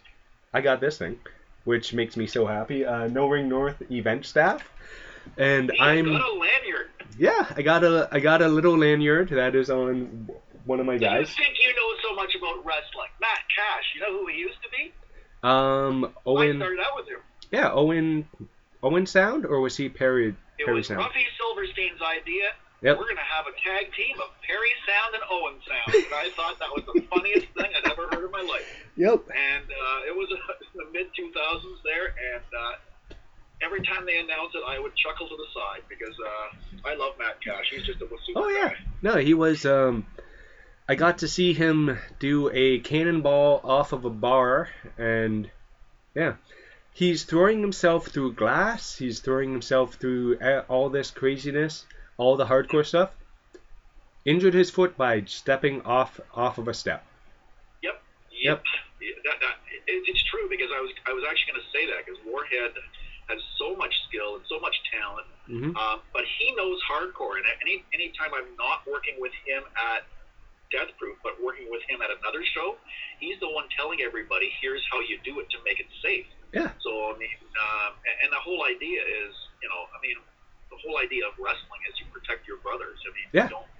[0.52, 1.18] I got this thing,
[1.64, 2.84] which makes me so happy.
[2.84, 4.68] Uh, no Ring North event staff,
[5.37, 6.88] and He's I'm got a lanyard.
[7.18, 7.46] yeah.
[7.56, 10.28] I got a I got a little lanyard that is on
[10.64, 11.28] one of my Do you guys.
[11.34, 13.08] think you know so much about wrestling?
[13.20, 14.92] Matt Cash, you know who he used to be?
[15.42, 16.56] Um, Owen.
[16.56, 17.18] I started out with him.
[17.50, 18.28] Yeah, Owen.
[18.82, 21.00] Owen Sound or was he Parry It Parry was Sound?
[21.00, 22.50] Ruffy Silverstein's idea.
[22.80, 22.96] Yep.
[22.96, 26.04] We're going to have a tag team of Parry Sound and Owen Sound.
[26.04, 28.62] And I thought that was the funniest thing I'd ever heard in my life.
[28.96, 29.26] Yep.
[29.34, 30.38] And uh, it was in
[30.78, 33.14] the mid 2000s there, and uh,
[33.66, 37.14] every time they announced it, I would chuckle to the side because uh, I love
[37.18, 37.64] Matt Cash.
[37.72, 38.68] He's just a super Oh yeah.
[38.68, 38.76] guy.
[39.02, 39.66] No, he was.
[39.66, 40.06] Um,
[40.88, 45.50] I got to see him do a cannonball off of a bar, and
[46.14, 46.34] yeah,
[46.98, 48.98] he's throwing himself through glass.
[48.98, 51.87] He's throwing himself through uh, all this craziness,
[52.18, 53.14] all the hardcore stuff.
[54.26, 57.06] Injured his foot by stepping off off of a step.
[57.82, 58.02] Yep.
[58.42, 58.62] Yep.
[59.00, 59.54] Yeah, That, that,
[59.87, 62.74] it, it's true because I was I was actually going to say that because Warhead
[63.30, 67.38] has so much skill and so much talent, hmm um, but he knows hardcore.
[67.38, 69.62] And any any time I'm not working with him
[69.94, 70.02] at
[70.74, 72.74] Death Proof, but working with him at another show,
[73.22, 76.72] he's the one telling everybody, "Here's how you do it to make it safe." Yeah.
[76.80, 77.92] So I mean, um,
[78.24, 80.16] and the whole idea is, you know, I mean,
[80.72, 82.96] the whole idea of wrestling is you protect your brothers.
[83.04, 83.46] I mean, Yeah.
[83.48, 83.70] you don't,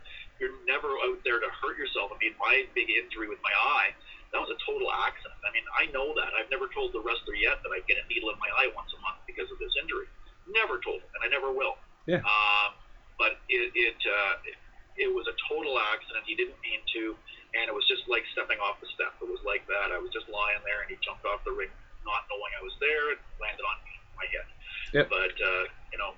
[0.41, 2.13] you're never out there to hurt yourself.
[2.13, 3.91] I mean, my big injury with my eye,
[4.33, 5.35] that was a total accident.
[5.43, 6.31] I mean, I know that.
[6.37, 8.93] I've never told the wrestler yet that I get a needle in my eye once
[8.93, 10.07] a month because of this injury.
[10.49, 11.77] Never told him, and I never will.
[12.09, 12.25] Yeah.
[12.25, 12.73] Um,
[13.21, 14.57] but it it, uh, it
[14.97, 16.25] it was a total accident.
[16.25, 17.13] He didn't mean to,
[17.59, 19.13] and it was just like stepping off the step.
[19.21, 19.93] It was like that.
[19.93, 21.69] I was just lying there, and he jumped off the ring,
[22.09, 24.49] not knowing I was there, and landed on me, my head.
[24.97, 25.07] Yep.
[25.13, 26.17] But uh, you know,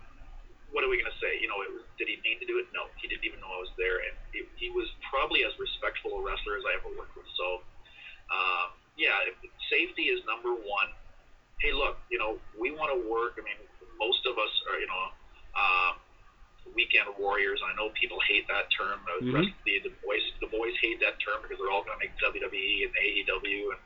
[0.71, 1.39] what are we going to say?
[1.43, 2.71] You know, it was, did he mean to do it?
[2.71, 6.15] No, he didn't even know I was there, and he, he was probably as respectful
[6.15, 7.27] a wrestler as I ever worked with.
[7.35, 7.67] So,
[8.31, 9.35] um, yeah, if,
[9.67, 10.91] safety is number one.
[11.59, 13.37] Hey, look, you know, we want to work.
[13.37, 13.61] I mean,
[14.01, 15.05] most of us are, you know,
[15.53, 15.93] um,
[16.75, 17.61] weekend warriors.
[17.65, 19.01] I know people hate that term.
[19.07, 19.35] The, Mhm.
[19.35, 22.15] rest, the, the boys, the boys hate that term because they're all going to make
[22.19, 23.81] WWE and AEW and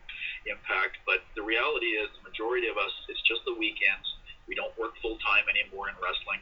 [0.47, 0.99] Impact.
[1.07, 4.05] But the reality is, the majority of us, it's just the weekends.
[4.47, 6.40] We don't work full time anymore in wrestling.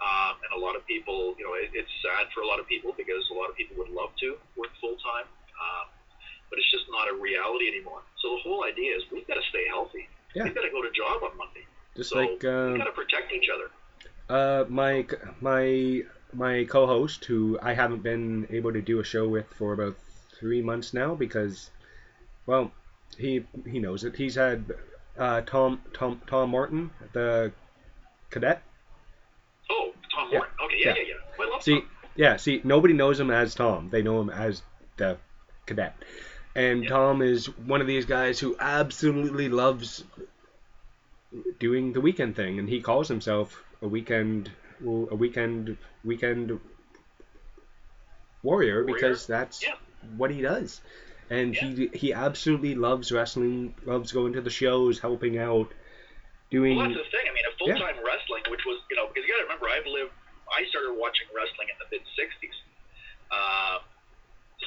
[0.00, 2.66] Um, and a lot of people, you know, it, it's sad for a lot of
[2.66, 5.28] people because a lot of people would love to work full time,
[5.60, 5.86] um,
[6.50, 8.02] but it's just not a reality anymore.
[8.18, 10.08] So the whole idea is we've got to stay healthy.
[10.34, 10.44] Yeah.
[10.44, 11.68] We've got to go to job on Monday.
[11.94, 13.68] Just so like um, we've got to protect each other.
[14.28, 15.06] Uh, my
[15.40, 19.96] my my co-host, who I haven't been able to do a show with for about
[20.38, 21.70] three months now, because,
[22.46, 22.72] well,
[23.18, 24.16] he he knows it.
[24.16, 24.64] He's had
[25.18, 27.52] uh, Tom Tom Tom Morton, the
[28.30, 28.62] cadet.
[29.70, 30.38] Oh, Tom Yeah.
[30.38, 30.54] Morton.
[30.64, 30.94] Okay, yeah, Yeah.
[30.96, 31.14] yeah, yeah.
[31.38, 31.88] Well, See, Tom.
[32.16, 33.90] yeah, see, nobody knows him as Tom.
[33.90, 34.62] They know him as
[34.96, 35.18] the
[35.66, 35.94] cadet.
[36.54, 36.88] And Yeah.
[36.90, 40.04] Tom is one of these guys who absolutely loves
[41.58, 44.50] doing the weekend thing, and he calls himself a weekend
[44.84, 46.58] a weekend weekend
[48.42, 48.94] warrior, Warrior?
[48.94, 49.76] because that's Yeah.
[50.16, 50.80] what he does.
[51.30, 51.62] And Yeah.
[51.62, 55.72] he he absolutely loves wrestling, loves going to the shows, helping out,
[56.50, 57.26] doing Well, that's the thing.
[57.28, 59.68] I mean, a full time wrestling, which was, you know, because you got to remember,
[59.68, 60.12] I've lived,
[60.52, 62.56] I started watching wrestling in the mid 60s.
[63.30, 63.78] Uh,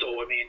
[0.01, 0.47] so, I mean,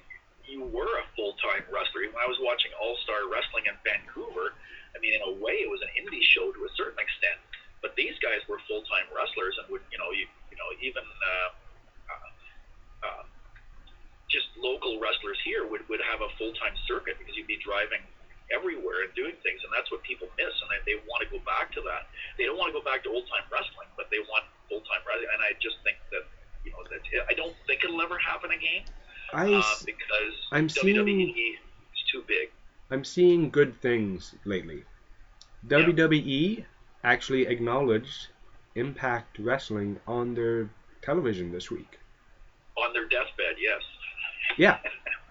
[0.48, 2.06] you were a full time wrestler.
[2.08, 4.54] When I was watching All Star Wrestling in Vancouver,
[4.94, 7.38] I mean, in a way, it was an indie show to a certain extent.
[7.86, 11.06] But these guys were full time wrestlers and would, you know, you, you know, even.
[11.06, 11.50] Uh,
[12.10, 12.30] uh,
[13.06, 13.24] uh,
[14.26, 18.02] just local wrestlers here would, would have a full time circuit because you'd be driving
[18.50, 21.38] everywhere and doing things, and that's what people miss, and they, they want to go
[21.46, 22.10] back to that.
[22.34, 25.02] They don't want to go back to old time wrestling, but they want full time
[25.06, 26.26] wrestling, and I just think that
[26.66, 28.82] you know that I don't think it'll ever happen again.
[29.30, 32.50] I uh, because I'm seeing- WWE is too big.
[32.90, 34.82] I'm seeing good things lately.
[35.66, 36.66] WWE
[37.06, 38.28] actually acknowledged
[38.74, 40.68] Impact Wrestling on their
[41.02, 41.98] television this week.
[42.76, 43.80] On their deathbed, yes.
[44.58, 44.78] Yeah,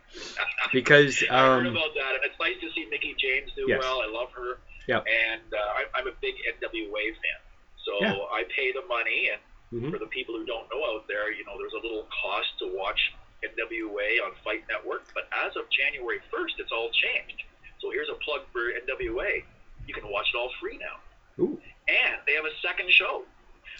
[0.73, 3.79] because I heard um, about that, and it's nice to see Mickie James do Yes.
[3.81, 4.01] well.
[4.01, 4.57] I love her.
[4.87, 5.05] Yep.
[5.07, 7.39] And uh, I, I'm a big NWA fan,
[7.85, 8.13] so Yeah.
[8.33, 9.29] I pay the money.
[9.33, 9.41] And
[9.73, 12.47] mhm, for the people who don't know out there, you know, there's a little cost
[12.59, 12.99] to watch
[13.43, 15.05] NWA on Fight Network.
[15.13, 17.41] But as of January 1st, it's all changed.
[17.81, 19.43] So here's a plug for NWA.
[19.87, 20.97] You can watch it all free now.
[21.39, 23.23] Ooh, and they have a second show.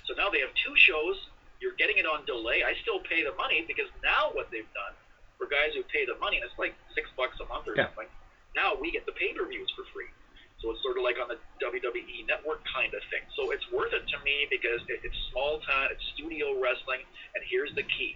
[0.06, 1.18] So now they have two shows.
[1.62, 2.62] You're getting it on delay.
[2.64, 4.94] I still pay the money because now what they've done
[5.38, 7.88] for guys who pay the money, and it's like six bucks a month or Yeah.
[7.90, 8.08] something.
[8.56, 10.08] Now we get the pay-per-views for free.
[10.62, 13.22] So it's sort of like on the WWE network kind of thing.
[13.36, 17.04] So it's worth it to me because it, it's small time, it's studio wrestling,
[17.36, 18.16] and here's the key: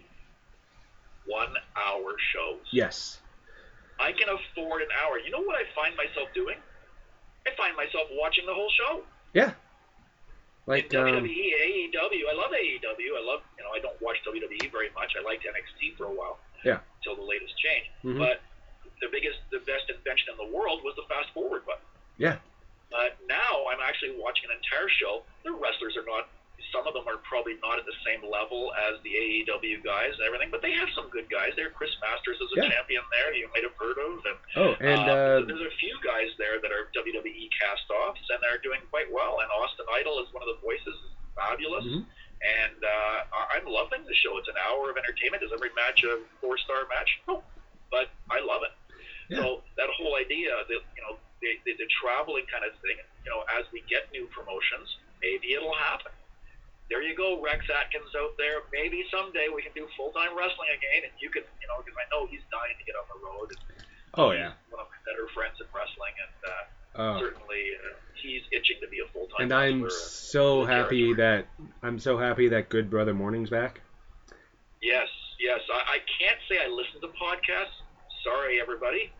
[1.25, 2.65] one-hour shows.
[2.71, 3.19] yes,
[3.99, 5.19] I can afford an hour.
[5.19, 6.55] You know what I find myself doing?
[7.45, 9.03] I find myself watching the whole show.
[9.33, 9.51] Yeah.
[10.65, 11.49] Like in um, WWE,
[11.89, 12.23] AEW.
[12.29, 13.11] I love AEW.
[13.17, 15.13] I love, you know, I don't watch WWE very much.
[15.17, 16.37] I liked NXT for a while.
[16.63, 16.79] Yeah.
[17.01, 17.89] Until the latest change.
[18.05, 18.41] mhm, But
[19.01, 21.81] the biggest, the best invention in the world was the fast forward button.
[22.17, 22.37] yeah,
[22.91, 25.23] But now I'm actually watching an entire show.
[25.43, 26.27] The wrestlers are not.
[26.71, 30.23] Some of them are probably not at the same level as the AEW guys and
[30.27, 31.69] everything, but they have some good guys there.
[31.71, 32.69] Chris Masters is a Yeah.
[32.69, 33.33] champion there.
[33.33, 36.61] You might have heard of, and oh, and uh, uh, there's a few guys there
[36.61, 39.39] that are WWE cast-offs, and they're doing quite well.
[39.41, 40.95] And Austin Idol is one of the voices,
[41.35, 41.85] fabulous.
[41.85, 42.05] mhm,
[42.39, 43.17] And uh,
[43.55, 44.37] I'm loving the show.
[44.37, 45.43] It's an hour of entertainment.
[45.43, 47.09] Is every match a four-star match?
[47.27, 47.43] No,
[47.91, 48.71] but I love it.
[49.29, 49.39] Yeah.
[49.43, 52.97] So that whole idea, that you know, the, the, the traveling kind of thing.
[53.25, 54.87] You know, as we get new promotions,
[55.21, 56.11] maybe it'll happen.
[56.89, 58.65] There you go, Rex Atkins out there.
[58.73, 62.05] Maybe someday we can do full-time wrestling again, and you can, you know, because I
[62.09, 63.49] know he's dying to get on the road.
[63.53, 63.61] And
[64.17, 66.63] oh yeah, one of my better friends in wrestling, and uh,
[66.97, 69.45] uh, certainly uh, he's itching to be a full-time.
[69.45, 71.45] and I'm so happy territory.
[71.45, 73.81] that I'm so happy that Good Brother Morning's back.
[74.81, 75.07] Yes,
[75.39, 75.59] yes.
[75.69, 77.77] I, I can't say I listen to podcasts.
[78.25, 79.11] Sorry, everybody.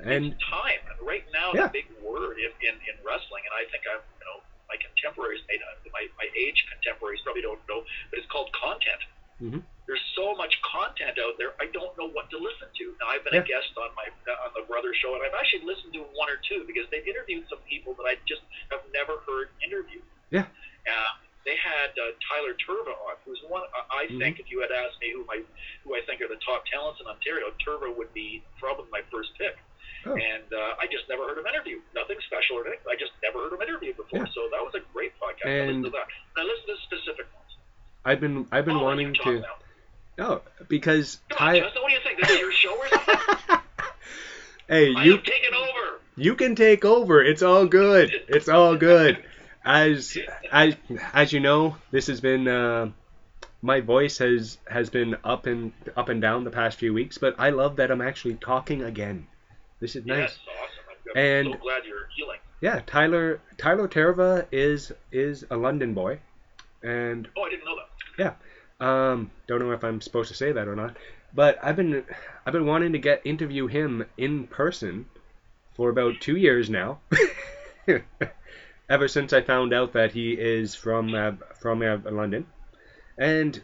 [0.00, 0.80] And it's time.
[1.04, 1.66] Right now, Yeah.
[1.68, 4.38] the big word in, in, in wrestling, and I think I'm, you know,
[4.68, 9.02] my contemporaries, may not, my, my age contemporaries probably don't know, but it's called content.
[9.40, 9.62] Mhm.
[9.88, 11.56] There's so much content out there.
[11.64, 12.84] I don't know what to listen to.
[13.00, 14.04] Now, I've been a guest on my
[14.44, 17.48] on the brother show, and I've actually listened to one or two because they've interviewed
[17.48, 20.04] some people that I just have never heard interviewed.
[20.28, 20.44] Yeah.
[20.84, 21.10] Uh,
[21.46, 23.64] they had uh, Tyler Tirva on, who's one.
[23.72, 24.18] I I Mhm.
[24.20, 25.40] think if you had asked me who my
[25.84, 29.32] who I think are the top talents in Ontario, Tirva would be probably my first
[29.38, 29.56] pick.
[30.06, 30.12] Oh.
[30.12, 31.80] And uh, I just never heard him interview.
[31.94, 32.86] Nothing special or anything.
[32.90, 34.20] I just never heard him interview before.
[34.20, 34.32] Yeah.
[34.34, 35.48] So that was a great podcast.
[35.50, 36.06] I listened to that.
[36.36, 37.50] And I listened to specific ones.
[38.04, 39.40] I've been I've been Oh, wanting to.
[39.40, 39.54] now.
[40.20, 41.60] Oh, because Come on, Ty.
[41.60, 41.82] Justin.
[41.82, 42.20] What do you think?
[42.20, 43.58] This is your show or something?
[44.68, 46.00] hey, I you have taken over.
[46.16, 47.22] you can take over.
[47.22, 48.10] It's all good.
[48.28, 49.22] It's all good.
[49.64, 50.16] As
[50.52, 50.76] as
[51.12, 52.90] as you know, this has been uh,
[53.62, 57.34] my voice has has been up and up and down the past few weeks, but
[57.38, 59.26] I love that I'm actually talking again.
[59.80, 60.18] This is nice.
[60.18, 60.84] Yes, awesome.
[60.90, 62.38] I'm, I'm And- so glad you're healing.
[62.60, 66.18] Yeah, Tyler Tyler Tirva is is a London boy,
[66.82, 67.88] and Oh, I didn't know that.
[68.80, 70.96] Yeah, um, don't know if I'm supposed to say that or not,
[71.32, 72.04] but I've been
[72.44, 75.06] I've been wanting to get interview him in person
[75.76, 76.98] for about two years now.
[78.90, 82.46] Ever since I found out that he is from uh, from uh, London,
[83.18, 83.62] and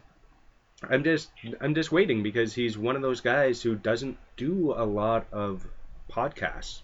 [0.88, 4.84] I'm just I'm just waiting because he's one of those guys who doesn't do a
[4.84, 5.66] lot of
[6.14, 6.82] podcasts,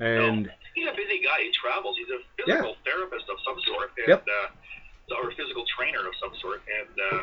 [0.00, 1.38] and He's a busy guy.
[1.46, 1.94] He travels.
[1.96, 2.58] He's a Yeah.
[2.58, 4.26] physical therapist of some sort, and Yep.
[4.26, 6.62] uh, or a physical trainer of some sort.
[6.66, 7.22] And uh,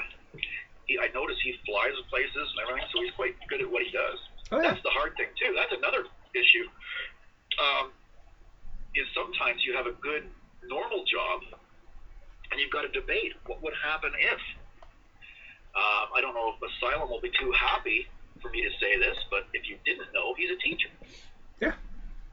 [0.87, 3.91] he, I notice he flies places and everything, so he's quite good at what he
[3.91, 4.17] does.
[4.51, 5.51] oh yeah, That's the hard thing too.
[5.55, 6.63] That's another issue.
[7.59, 7.91] Um,
[8.95, 10.23] is sometimes you have a good
[10.63, 11.41] normal job,
[12.51, 14.39] and you've got to debate what would happen if.
[15.75, 18.07] Um, I don't know if Asylum will be too happy
[18.41, 20.89] for me to say this, but if you didn't know, he's a teacher.
[21.61, 21.77] Yeah.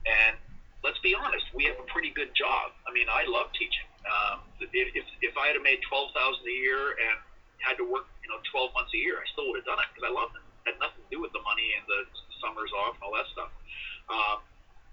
[0.09, 0.35] And
[0.83, 2.73] let's be honest, we have a pretty good job.
[2.87, 3.85] I mean, I love teaching.
[4.09, 7.15] Um, if, if, if I had made twelve thousand a year and
[7.61, 9.87] had to work, you know, twelve months a year, I still would have done it
[9.93, 10.43] because I loved it.
[10.65, 12.09] It had nothing to do with the money and the
[12.41, 13.51] summers off and all that stuff.
[14.09, 14.41] Um,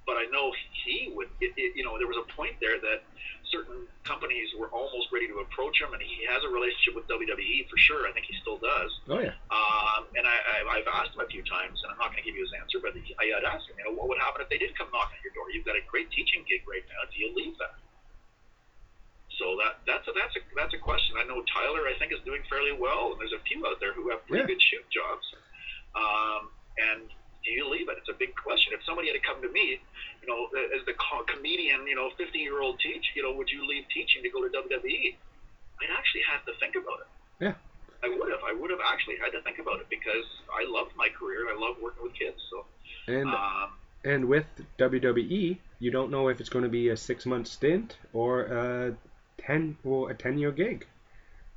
[0.04, 0.52] but I know
[0.84, 1.32] he would.
[1.40, 3.02] It, it, you know, there was a point there that
[3.50, 7.68] certain companies were almost ready to approach him, and he has a relationship with WWE
[7.70, 8.06] for sure.
[8.06, 8.90] I think he still does.
[9.08, 12.10] oh yeah, Um, and I, I, I've asked him a few times, and I'm not
[12.10, 14.18] going to give you his answer, but I had asked him, you know, what would
[14.18, 15.46] happen if they did come knocking at your door?
[15.54, 17.06] You've got a great teaching gig right now.
[17.06, 17.78] Do you leave that?
[19.38, 21.14] So that that's a that's a that's a question.
[21.20, 23.92] I know Tyler, I think, is doing fairly well, and there's a few out there
[23.92, 24.56] who have pretty Yeah.
[24.56, 25.26] good shoot jobs.
[25.92, 26.48] Um,
[26.80, 27.04] and
[27.46, 27.96] do you leave it?
[28.02, 28.74] It's a big question.
[28.74, 29.78] If somebody had to come to me,
[30.20, 33.48] you know, as the co- comedian, you know, 50 year old teach, you know, would
[33.48, 35.14] you leave teaching to go to WWE?
[35.78, 37.10] I'd actually have to think about it.
[37.38, 37.54] Yeah.
[38.02, 38.42] I would have.
[38.42, 41.48] I would have actually had to think about it because I loved my career.
[41.48, 42.36] And I love working with kids.
[42.50, 42.66] So,
[43.06, 43.70] And um,
[44.04, 44.46] and with
[44.78, 48.96] WWE, you don't know if it's going to be a six month stint or a
[49.38, 50.86] ten or a ten year gig.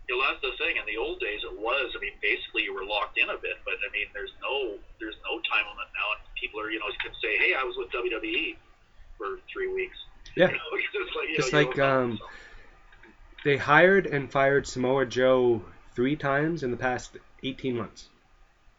[0.10, 0.82] You know, that's the thing.
[0.82, 1.93] In the old days, it was.
[1.93, 3.62] I mean, basically, you were locked in a bit.
[3.62, 6.89] But I mean, there's no, there's no time limit now, and people are, you know,
[6.97, 8.57] can say, "Hey, I was with WWE
[9.22, 9.97] for three weeks."
[10.36, 10.49] Yeah.
[10.49, 12.26] You know, it's like, Just know, like, um, so.
[13.45, 15.62] They hired and fired Samoa Joe
[15.93, 18.10] three times in the past 18 months.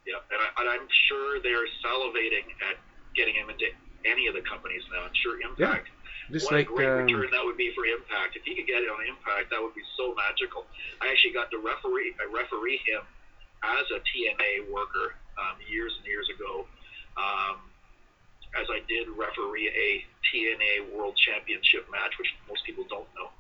[0.07, 2.77] Yeah, and, I, and I'm sure they're salivating at
[3.15, 3.67] getting him into
[4.05, 5.05] any of the companies now.
[5.05, 5.89] I'm sure Impact.
[6.31, 8.39] Just what like a great um, return that would be for Impact.
[8.39, 10.67] If he could get it on Impact, that would be so magical.
[11.03, 13.03] I actually got to referee, I referee him
[13.63, 16.67] as a TNA worker um, years and years ago.
[17.19, 17.59] Um,
[18.59, 19.91] as I did referee a
[20.27, 23.31] TNA World Championship match, which most people don't know.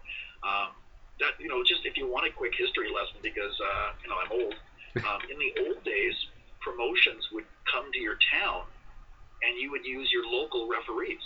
[0.46, 0.70] Um,
[1.18, 4.18] that you know, just if you want a quick history lesson, because uh, you know
[4.18, 4.54] I'm old.
[4.90, 6.16] Um, in the old days,
[6.58, 8.66] promotions would come to your town,
[9.46, 11.22] and you would use your local referees.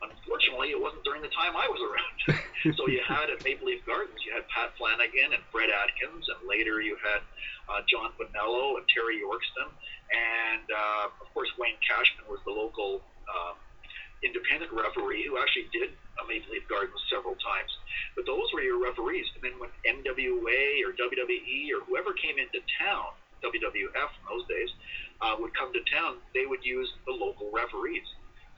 [0.00, 2.16] Unfortunately, it wasn't during the time I was around.
[2.76, 6.40] so you had at Maple Leaf Gardens, you had Pat Flanagan and Fred Atkins, and
[6.48, 7.20] later you had
[7.68, 13.04] uh, John Bonello and Terry Yorkston, and uh, of course Wayne Cashman was the local
[13.28, 13.60] um,
[14.24, 17.72] independent referee who actually did uh, Maple Leaf Gardens several times.
[18.16, 19.26] But those were your referees.
[19.36, 24.68] And then when NWA or WWE or whoever came into town, WWF in those days,
[25.20, 28.04] uh, would come to town, they would use the local referees.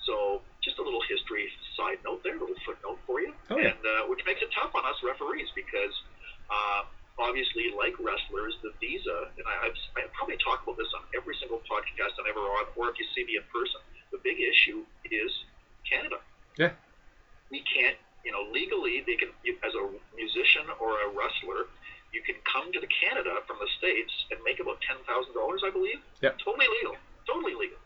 [0.07, 3.75] So just a little history side note there, a little footnote for you, Oh, yeah.
[3.75, 5.95] and uh, which makes it tough on us referees because
[6.51, 6.83] uh,
[7.19, 11.35] obviously, like wrestlers, the visa, and I, I've, I probably talk about this on every
[11.43, 13.83] single podcast I'm ever on, or if you see me in person,
[14.15, 15.31] the big issue is
[15.89, 16.23] Canada.
[16.57, 16.73] Yeah.
[17.51, 19.83] We can't, you know, legally, they can, you, as a
[20.15, 21.67] musician or a wrestler,
[22.15, 25.99] you can come to the Canada from the States and make about $10,000, I believe.
[26.21, 26.37] Yeah.
[26.45, 26.95] Totally legal.
[27.27, 27.81] Totally legal.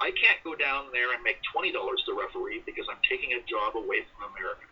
[0.00, 3.76] I can't go down there and make $20 to referee because I'm taking a job
[3.76, 4.66] away from America.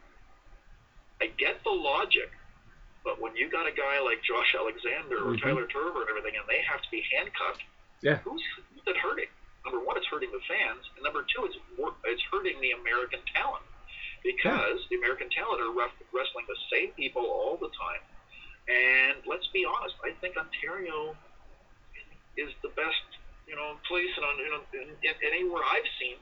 [1.21, 2.31] I get the logic,
[3.05, 5.43] but when you got a guy like Josh Alexander or Mhm.
[5.43, 7.63] Tyler Tirva and everything, and they have to be handcuffed,
[8.03, 8.17] Yeah.
[8.19, 8.43] who's,
[8.75, 9.29] who's it hurting?
[9.65, 11.57] Number one, it's hurting the fans, and number two, it's
[12.05, 13.65] it's hurting the American talent
[14.23, 18.03] because the American talent are ref- wrestling the same people all the time.
[18.69, 21.17] And let's be honest, I think Ontario
[22.37, 23.01] is the best,
[23.47, 26.17] you know, place in, you know, in, in anywhere I've seen.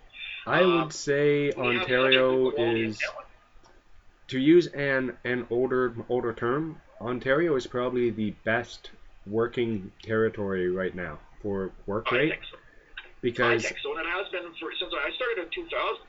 [0.47, 3.03] I Um, would say We have such a Ontario good quality of is
[4.29, 6.81] to use an an older older term.
[7.01, 8.91] Ontario is probably the best
[9.27, 12.57] working territory right now for work I rate think so.
[13.43, 16.07] I because think so, and it has been for, since I started in 2000.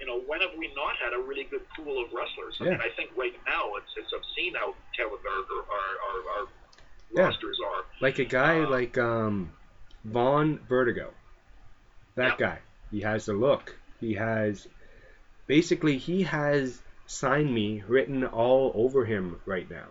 [0.00, 2.58] You know, when have we not had a really good pool of wrestlers?
[2.60, 6.44] I mean, I think right now it's, it's obscene how talented our, our, our, our
[7.14, 7.30] Yeah.
[7.30, 7.82] rosters are.
[8.00, 9.50] like a guy Uh, like um
[10.04, 11.12] Vaughn Vertigo.
[12.16, 12.38] That Yep.
[12.38, 12.58] guy.
[12.90, 13.76] He has the look.
[14.00, 14.68] He has
[15.46, 19.88] basically he has sign me written all over him right now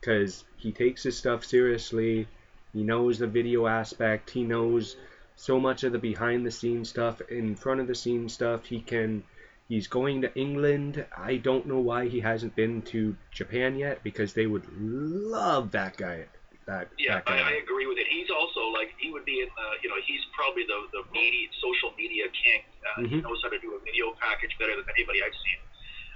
[0.00, 2.26] because he takes his stuff seriously.
[2.72, 4.30] He knows the video aspect.
[4.30, 4.96] He knows
[5.36, 8.66] so much of the behind the scenes stuff, in front of the scene stuff.
[8.66, 9.22] He can.
[9.68, 11.04] He's going to England.
[11.16, 15.96] I don't know why he hasn't been to Japan yet because they would love that
[15.96, 16.24] guy.
[16.68, 17.40] That Yeah, guy.
[17.40, 18.04] I, I agree with it.
[18.12, 21.48] He's also like he would be in the you know he's probably the the media
[21.64, 22.60] social media king.
[22.84, 23.24] Uh, He Mhm.
[23.24, 25.60] knows how to do a video package better than anybody I've seen.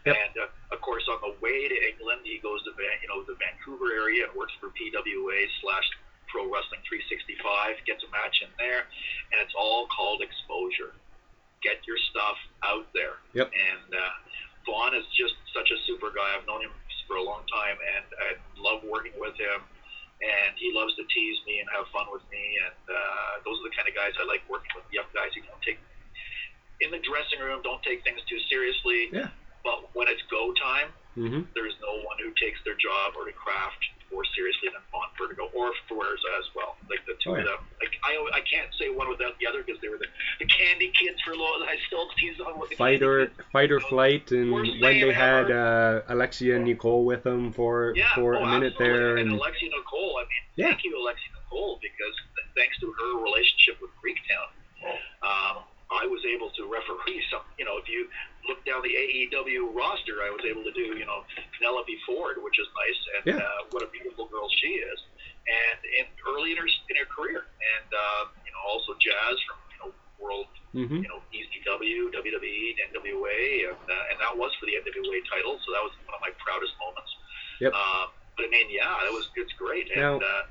[0.05, 0.15] Yep.
[0.21, 3.25] And uh, of course, on the way to England, he goes to Van, you know
[3.25, 5.89] the Vancouver area and works for PWA slash
[6.29, 7.81] Pro Wrestling 365.
[7.89, 8.85] Gets a match in there,
[9.33, 10.93] and it's all called exposure.
[11.65, 13.17] Get your stuff out there.
[13.33, 13.49] Yep.
[13.57, 14.13] And uh,
[14.69, 16.37] Vaughn is just such a super guy.
[16.37, 16.73] I've known him
[17.09, 18.29] for a long time, and I
[18.61, 19.65] love working with him
[20.23, 22.57] and he loves to tease me and have fun with me.
[22.63, 24.87] And uh, those are the kind of guys I like working with.
[24.95, 25.79] Young guys who don't take
[26.81, 29.11] in the dressing room, don't take things too seriously.
[29.11, 29.31] Yeah.
[29.67, 33.37] But when it's go time, hmm there's no one who takes their job or their
[33.37, 36.77] craft more seriously than Vaughn Vertigo or Fuerza as well.
[36.91, 37.61] Like the two Oh, of them.
[37.81, 40.07] Like I, I can't say one without the other because they were the,
[40.39, 41.65] the candy kids for a long.
[41.67, 43.49] I still tease them with the Fighter, Candy kids.
[43.53, 48.37] fight or flight, and when they had uh, Alexia Nicole with them for Yeah, for
[48.37, 48.99] oh, a minute absolutely.
[48.99, 50.17] there, and and Alexi Nicole.
[50.19, 50.67] I mean, Yeah.
[50.69, 52.15] thank you, Alexia Nicole, because
[52.57, 54.49] thanks to her relationship with Greektown,
[55.23, 55.63] um,
[56.33, 57.45] able to referee some.
[57.59, 58.09] You know, if you
[58.49, 61.23] look down the AEW roster, I was able to do, you know,
[61.59, 63.45] Penelope Ford, which is nice, and Yeah.
[63.45, 64.99] uh, what a beautiful girl she is.
[65.43, 69.59] And in early in her in her career, and uh, you know, also Jazz from
[69.73, 71.05] you know World, Mm-hmm.
[71.05, 75.61] you know, ECW, WWE, NWA, and, uh, and that was for the NWA title.
[75.61, 77.13] So that was one of my proudest moments.
[77.61, 77.75] Yep.
[77.77, 78.09] Um,
[78.41, 80.43] but I mean, yeah, that was it's great, and Now- uh,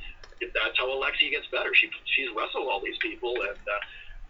[0.54, 1.74] that's how Alexia gets better.
[1.74, 3.80] She she's wrestled all these people, and uh,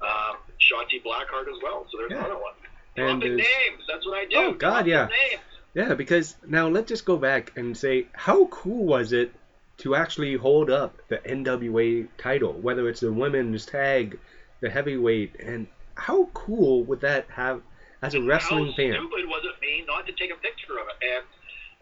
[0.01, 1.85] um, Shotzi Blackheart as well.
[1.91, 2.19] So there's Yeah.
[2.19, 2.53] another one.
[2.97, 3.83] And Dropping names.
[3.87, 4.35] That's what I do.
[4.37, 5.05] Oh, God, Drop yeah.
[5.07, 5.41] Names.
[5.73, 9.31] Yeah, because now let's just go back and say how cool was it
[9.77, 14.19] to actually hold up the NWA title, whether it's the women's tag,
[14.59, 17.61] the heavyweight, and how cool would that have
[18.01, 18.93] as a wrestling How fan?
[18.93, 20.97] stupid was it me not to take a picture of it?
[21.15, 21.23] And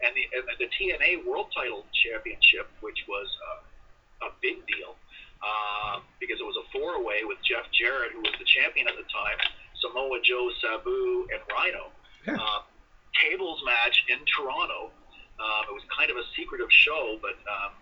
[0.02, 4.94] and the and the TNA World Title Championship, which was uh, a big deal
[5.40, 9.08] um, because it was a four-way with Jeff Jarrett, who was the champion at the
[9.08, 9.38] time,
[9.80, 11.92] Samoa Joe, Sabu, and Rhino.
[12.26, 12.36] Yeah.
[12.36, 12.60] Uh,
[13.16, 14.92] tables match in Toronto.
[15.40, 17.72] Um, it was kind of a secretive show, but um,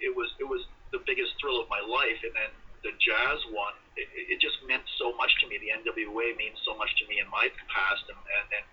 [0.00, 2.16] it was it was the biggest thrill of my life.
[2.24, 2.50] And then
[2.80, 5.60] the Jazz one, it, it just meant so much to me.
[5.60, 8.64] The NWA means so much to me in my past, and, and, and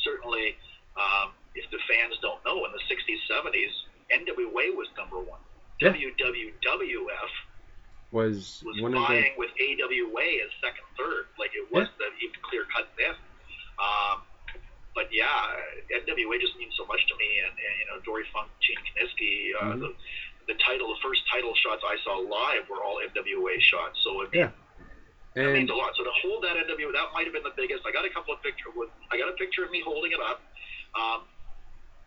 [0.00, 0.56] certainly,
[0.96, 3.74] um, if the fans don't know, in the 60s, 70s,
[4.08, 5.40] NWA was number one.
[5.80, 5.90] Yeah.
[5.92, 7.30] WWWF
[8.10, 11.26] Was was one of the vying with AWA as second, third.
[11.38, 13.14] Like it was the even clear cut then.
[13.78, 14.22] Um,
[14.94, 15.50] but yeah,
[15.90, 19.50] NWA just means so much to me, and, and you know, Dory Funk, Gene Kiniski,
[19.58, 19.80] uh, Mhm.
[19.80, 19.94] the
[20.46, 23.98] the title, the first title shots I saw live were all NWA shots.
[24.04, 24.50] So it, Yeah.
[25.34, 25.96] that and means a lot.
[25.96, 27.82] So to hold that NWA, that might have been the biggest.
[27.86, 30.20] I got a couple of pictures with, I got a picture of me holding it
[30.20, 30.40] up.
[30.94, 31.24] Um,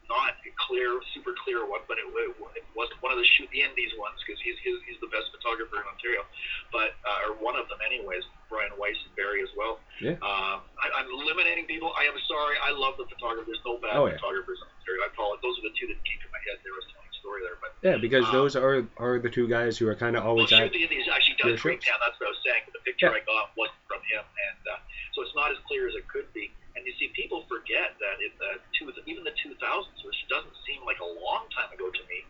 [0.09, 3.47] not a clear, super clear one, but it, it, it wasn't one of the shoot
[3.51, 6.23] the Indies ones because he's, he's he's the best photographer in Ontario,
[6.71, 8.23] but uh, or one of them anyways.
[8.47, 9.75] Brian Weiss and Barry as well.
[9.99, 10.15] Yeah.
[10.23, 11.91] Um, I, I'm eliminating people.
[11.99, 12.55] I am sorry.
[12.63, 13.59] I love the photographers.
[13.67, 14.15] No bad Oh, yeah.
[14.15, 15.03] photographers in Ontario.
[15.03, 15.43] I apologize.
[15.43, 16.55] Those are the two that came to my head.
[16.63, 19.75] There was Tony's story there, but yeah, because um, those are are the two guys
[19.75, 20.71] who are kind of well, always Shoot at.
[20.71, 21.75] the Indies actually does shows.
[21.83, 21.99] down.
[21.99, 22.63] That's what I was saying.
[22.71, 23.19] The picture Yeah.
[23.19, 24.79] I got wasn't from him, and uh,
[25.11, 26.47] so it's not as clear as it could be.
[26.79, 29.59] And you see, people forget that in the two, even the 2000s,
[30.07, 32.23] which doesn't seem like a long time ago to me,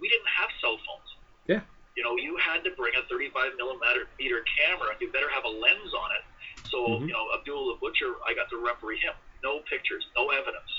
[0.00, 1.10] we didn't have cell phones.
[1.52, 1.60] Yeah.
[1.94, 5.46] You know, you had to bring a 35 millimeter meter camera, and you better have
[5.46, 6.24] a lens on it.
[6.70, 7.06] So, Mhm.
[7.06, 9.14] you know, Abdullah the Butcher, I got to referee him.
[9.46, 10.70] No pictures, no evidence.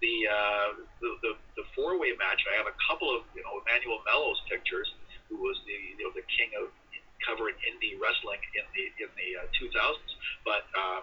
[0.00, 0.68] The uh,
[1.02, 4.38] the, the, the four way match, I have a couple of you know Emmanuel Mello's
[4.48, 4.86] pictures,
[5.28, 6.70] who was the you know the king of
[7.26, 10.14] covering indie wrestling in the in the uh, 2000s.
[10.46, 11.02] But um,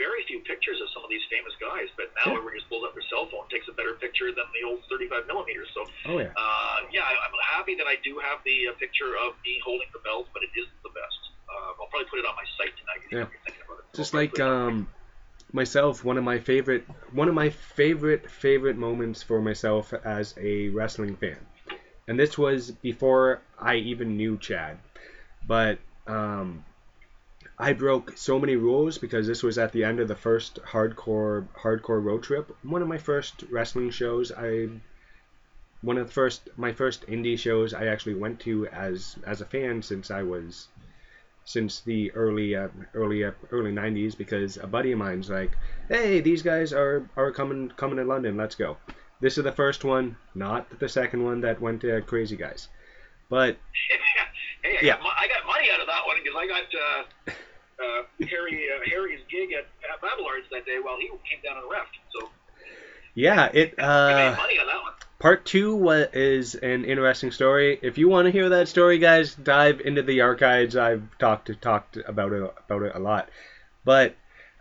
[0.00, 1.86] very few pictures of some of these famous guys.
[1.96, 2.38] But now Yeah.
[2.40, 5.26] everyone just pulls up their cell phone, takes a better picture than the old 35
[5.28, 5.68] millimeters.
[5.76, 6.32] So Oh yeah.
[6.36, 9.88] uh, yeah, I, I'm happy that I do have the uh, picture of me holding
[9.92, 11.20] the belt, but it isn't the best.
[11.48, 13.00] Uh, I'll probably put it on my site tonight.
[13.12, 13.28] Yeah.
[13.92, 14.88] If you're like um
[15.52, 20.68] myself, one of my favorite one of my favorite favorite moments for myself as a
[20.70, 21.38] wrestling fan.
[22.08, 24.78] And this was before I even knew Chad.
[25.46, 26.64] But um
[27.58, 31.46] I broke so many rules because this was at the end of the first hardcore
[31.62, 32.54] hardcore road trip.
[32.62, 34.68] One of my first wrestling shows I
[35.82, 39.46] one of the first my first indie shows I actually went to as as a
[39.46, 40.68] fan since I was
[41.44, 45.52] since the early uh, early uh, early 90s because a buddy of mine's like,
[45.88, 48.36] "Hey, these guys are are coming coming to London.
[48.36, 48.76] Let's go."
[49.20, 52.68] This is the first one, not the second one that went to Crazy Guys.
[53.30, 53.56] But
[54.62, 54.96] hey, I, Yeah.
[54.96, 57.32] got, I got money out of that one because I got uh,
[57.82, 61.70] uh, Harry uh, Harry's gig at, at Babelards that day while he came down and
[61.70, 61.86] ref.
[62.18, 62.30] So
[63.14, 64.92] yeah, it I made uh money on that one.
[65.22, 67.78] Part 2 is an interesting story.
[67.80, 70.76] If you want to hear that story, guys, dive into the archives.
[70.76, 73.28] I've talked talked about it about it a lot.
[73.84, 74.16] But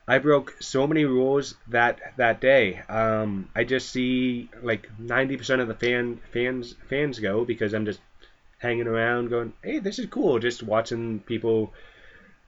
[0.07, 2.79] I broke so many rules that that day.
[2.87, 7.99] Um, I just see like 90% of the fan fans fans go because I'm just
[8.59, 11.73] hanging around going, "Hey, this is cool." Just watching people.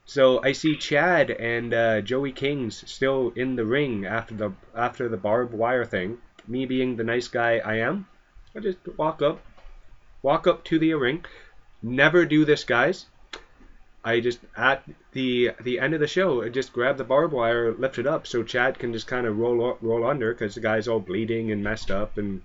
[0.05, 5.09] So I see Chad and uh, Joey Kings still in the ring after the after
[5.09, 6.20] the barbed wire thing.
[6.48, 8.08] Me being the nice guy I am,
[8.56, 9.41] I just walk up,
[10.22, 11.26] walk up to the ring.
[11.82, 13.06] Never do this, guys.
[14.06, 14.84] I just at
[15.14, 18.28] the the end of the show, I just grab the barbed wire, lift it up,
[18.28, 21.64] so Chad can just kind of roll roll under because the guy's all bleeding and
[21.64, 22.41] messed up, and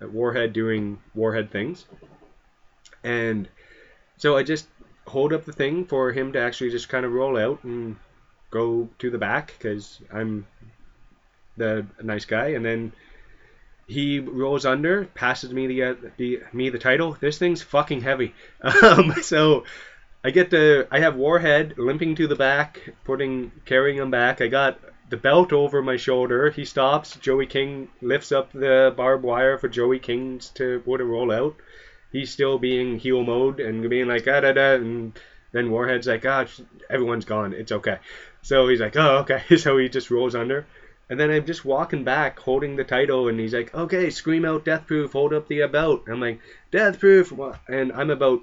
[0.00, 1.84] Warhead doing Warhead things.
[3.04, 3.48] And
[4.16, 4.68] so I just
[5.06, 7.96] hold up the thing for him to actually just kind of roll out and
[8.50, 10.46] go to the back because I'm
[11.56, 12.92] the nice guy, and then
[13.86, 17.16] he rolls under, passes me the, uh, the me the title.
[17.20, 18.34] This thing's fucking heavy.
[18.82, 19.64] Um, so
[20.24, 24.40] I get the I have Warhead limping to the back, putting carrying him back.
[24.40, 24.78] I got
[25.10, 26.50] the belt over my shoulder.
[26.50, 27.16] He stops.
[27.16, 31.56] Joey King lifts up the barbed wire for Joey King's to go to roll out.
[32.12, 35.18] He's still being heel mode and being like da da da and
[35.52, 36.46] Then Warhead's like, ah,
[36.88, 37.52] everyone's gone.
[37.52, 37.98] It's okay.
[38.42, 39.42] So he's like, oh, okay.
[39.58, 40.66] So he just rolls under.
[41.12, 44.64] And then I'm just walking back holding the title, and he's like, okay, scream out
[44.64, 46.04] Death Proof, hold up the about.
[46.08, 46.40] I'm like,
[46.70, 47.30] Death Proof.
[47.68, 48.40] And I'm about,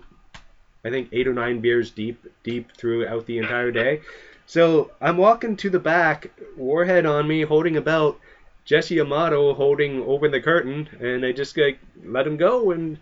[0.86, 4.02] I think, eight or nine beers deep, deep throughout the entire day.
[4.46, 8.20] So I'm walking to the back, Warhead on me, holding a belt,
[8.66, 12.98] Jesse Amato holding over the curtain, and I just like let him go, and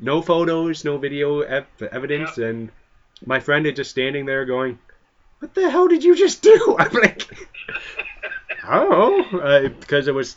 [0.00, 2.70] no photos, no video ev- evidence, and
[3.24, 4.80] my friend is just standing there going,
[5.38, 7.22] "What the hell did you just do?" I'm like,
[8.68, 8.90] I don't
[9.32, 10.36] know, uh, because it was,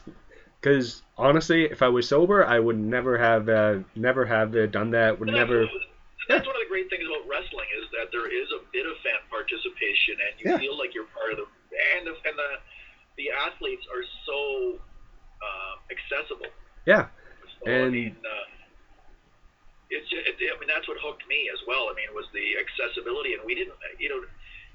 [0.62, 4.92] because honestly, if I was sober, I would never have, uh, never have uh, done
[4.92, 5.20] that.
[5.20, 5.68] Would And never.
[5.68, 5.76] That's,
[6.30, 8.96] that's one of the great things about wrestling is that there is a bit of
[9.04, 10.58] fan participation, and you Yeah.
[10.64, 11.46] feel like you're part of the
[12.00, 12.52] and the and the,
[13.20, 14.80] the athletes are so
[15.44, 16.48] uh, accessible.
[16.88, 17.12] Yeah,
[17.60, 18.46] So, I And- mean, uh,
[19.92, 21.92] it's ju- it, I mean that's what hooked me as well.
[21.92, 24.24] I mean, it was the accessibility, and we didn't, you know,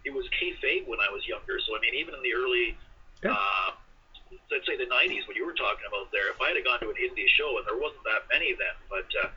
[0.05, 1.57] it was kayfabe when I was younger.
[1.65, 2.77] So I mean, even in the early,
[3.27, 3.35] Yeah.
[3.35, 3.70] uh,
[4.51, 6.91] let's say the '90s, what you were talking about there, if I had gone to
[6.91, 9.29] an indie show, and there wasn't that many then, but uh,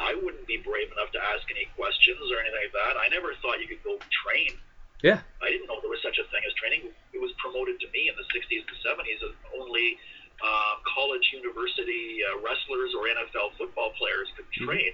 [0.00, 2.96] I wouldn't be brave enough to ask any questions or anything like that.
[2.98, 4.56] I never thought you could go train.
[5.04, 5.20] Yeah.
[5.44, 6.88] I didn't know there was such a thing as training.
[7.12, 9.98] It was promoted to me in the 60s and 70s as only
[10.42, 14.64] uh, college, university uh, wrestlers or NFL football players could Mhm.
[14.66, 14.92] train.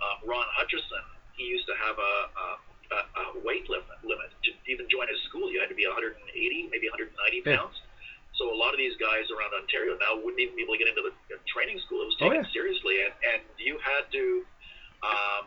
[0.00, 1.04] Uh, Ron Hutchison,
[1.36, 2.46] he used to have a, a,
[2.96, 4.32] a, a weight limit, limit.
[4.44, 7.56] To even join his school, you had to be 180, maybe 190 Yeah.
[7.60, 7.76] pounds.
[8.50, 11.06] A lot of these guys around Ontario now wouldn't even be able to get into
[11.06, 11.14] the
[11.46, 12.02] training school.
[12.02, 12.52] It was Oh, taken yeah.
[12.52, 14.24] seriously, and, and you had to
[15.06, 15.44] um,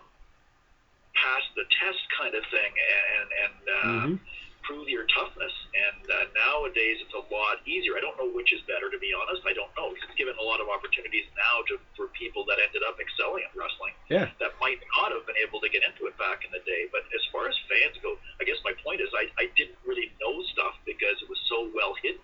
[1.14, 4.20] pass the test kind of thing and and uh, Mhm.
[4.64, 5.52] prove your toughness.
[5.76, 7.98] And uh, nowadays, it's a lot easier.
[7.98, 9.44] I don't know which is better, to be honest.
[9.46, 9.92] I don't know.
[9.92, 13.52] It's given a lot of opportunities now to, for people that ended up excelling at
[13.54, 14.32] wrestling Yeah.
[14.40, 16.88] that might not have been able to get into it back in the day.
[16.96, 20.10] But as far as fans go, I guess my point is I, I didn't really
[20.24, 22.22] know stuff because it was so well hidden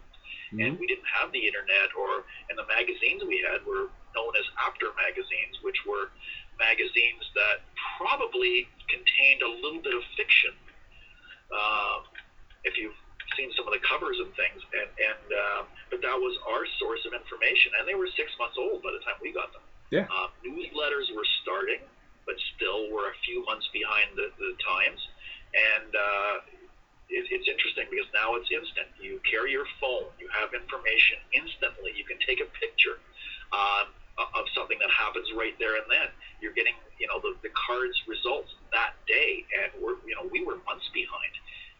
[0.51, 0.79] and Mhm.
[0.79, 4.91] we didn't have the internet or and the magazines we had were known as after
[4.93, 6.09] magazines which were
[6.57, 7.61] magazines that
[7.97, 10.53] probably contained a little bit of fiction
[11.53, 12.03] um,
[12.63, 12.95] if you've
[13.37, 17.05] seen some of the covers and things and and um, but that was our source
[17.05, 20.07] of information and they were six months old by the time we got them Yeah.
[20.09, 21.81] um, newsletters were starting
[22.25, 25.01] but still were a few months behind the, the times
[25.53, 26.35] and uh,
[27.09, 28.87] it, it's interesting because now it's instant.
[29.01, 31.91] You carry your phone, you have information instantly.
[31.97, 33.01] You can take a picture
[33.51, 33.89] um,
[34.21, 36.09] of something that happens right there and then.
[36.39, 40.45] You're getting, you know, the, the cards results that day, and we're, you know, we
[40.45, 41.33] were months behind,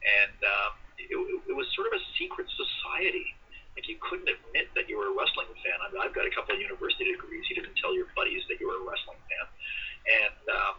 [0.03, 1.15] and um, it,
[1.47, 3.37] it was sort of a secret society.
[3.77, 5.77] Like you couldn't admit that you were a wrestling fan.
[5.79, 7.47] I mean, I've got a couple of university degrees.
[7.47, 9.45] You didn't tell your buddies that you were a wrestling fan,
[10.19, 10.75] and um,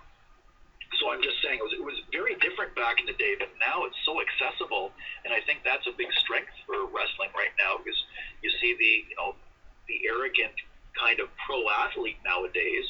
[0.99, 3.49] so I'm just saying it was, it was very different back in the day, but
[3.62, 4.91] now it's so accessible,
[5.22, 7.99] and I think that's a big strength for wrestling right now because
[8.43, 9.38] you see the you know
[9.86, 10.55] the arrogant
[10.99, 12.86] kind of pro athlete nowadays.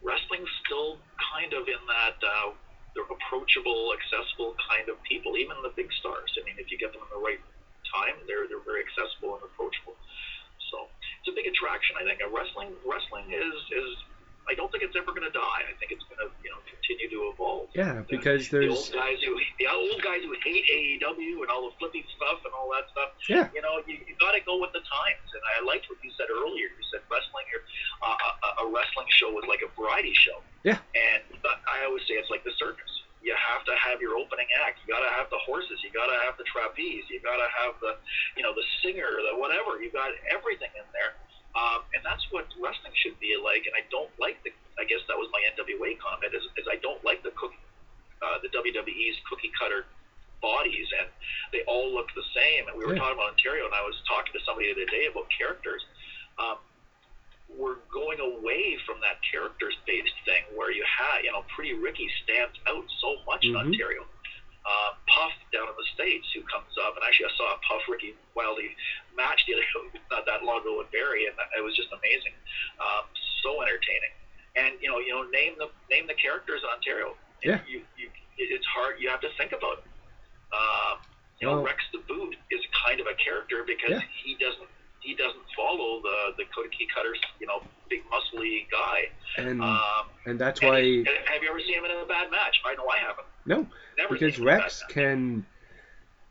[0.00, 0.96] Wrestling's still
[1.32, 2.56] kind of in that uh,
[2.96, 6.32] they're approachable, accessible kind of people, even the big stars.
[6.40, 7.40] I mean, if you get them in the right
[7.88, 9.96] time, they're they're very accessible and approachable.
[10.68, 10.88] So
[11.20, 12.20] it's a big attraction, I think.
[12.28, 13.90] Wrestling wrestling is is
[14.50, 15.62] I don't think it's ever going to die.
[15.62, 17.70] I think it's going to you know continue to evolve.
[17.70, 21.70] Yeah, because the there's old guys who the old guys who hate AEW and all
[21.70, 23.14] the flippy stuff and all that stuff.
[23.30, 23.46] Yeah.
[23.54, 25.28] You know, you, you got to go with the times.
[25.30, 26.66] And I liked what you said earlier.
[26.66, 27.62] You said wrestling here,
[28.02, 30.42] uh, a, a wrestling show was like a variety show.
[30.66, 30.82] Yeah.
[30.98, 32.90] And I always say it's like the circus.
[33.20, 34.80] You have to have your opening act.
[34.80, 35.76] You got to have the horses.
[35.84, 37.04] You got to have the trapeze.
[37.12, 38.00] You got to have the,
[38.32, 39.76] you know, the singer, the whatever.
[39.76, 41.19] You got everything in there.
[41.54, 43.66] Um, and that's what wrestling should be like.
[43.66, 44.50] And I don't like the.
[44.78, 46.32] I guess that was my NWA comment.
[46.32, 47.52] Is, is I don't like the cook,
[48.22, 49.84] uh, the WWE's cookie cutter
[50.40, 51.10] bodies, and
[51.52, 52.68] they all look the same.
[52.68, 53.02] And we were Yeah.
[53.02, 55.84] talking about Ontario, and I was talking to somebody the other day about characters.
[56.38, 56.58] Um,
[57.50, 62.56] we're going away from that characters-based thing where you had, you know, Pretty Ricky stands
[62.68, 63.66] out so much in Mhm.
[63.66, 64.06] Ontario.
[64.60, 67.80] Uh, Puff down in the states, who comes up, and actually I saw a Puff
[67.88, 68.76] Ricky Wildy
[69.16, 69.64] match the other
[70.12, 72.36] not that long ago with Barry, and it was just amazing,
[72.78, 73.08] um,
[73.42, 74.12] so entertaining.
[74.60, 77.16] And you know, you know, name the name the characters in Ontario.
[77.42, 77.64] Yeah.
[77.66, 79.00] You, you, it's hard.
[79.00, 79.88] You have to think about it.
[80.52, 81.00] Um,
[81.40, 84.04] you know, Rex the Boot is kind of a character because Yeah.
[84.24, 84.68] he doesn't
[85.00, 89.10] he doesn't follow the the cookie cutters, you know, big muscly guy.
[89.36, 89.80] and Um,
[90.26, 92.60] and that's and why he- have you ever seen him in a bad match?
[92.64, 93.26] I know I haven't.
[93.46, 93.66] no
[93.98, 95.46] Never because seen him in a bad Rex can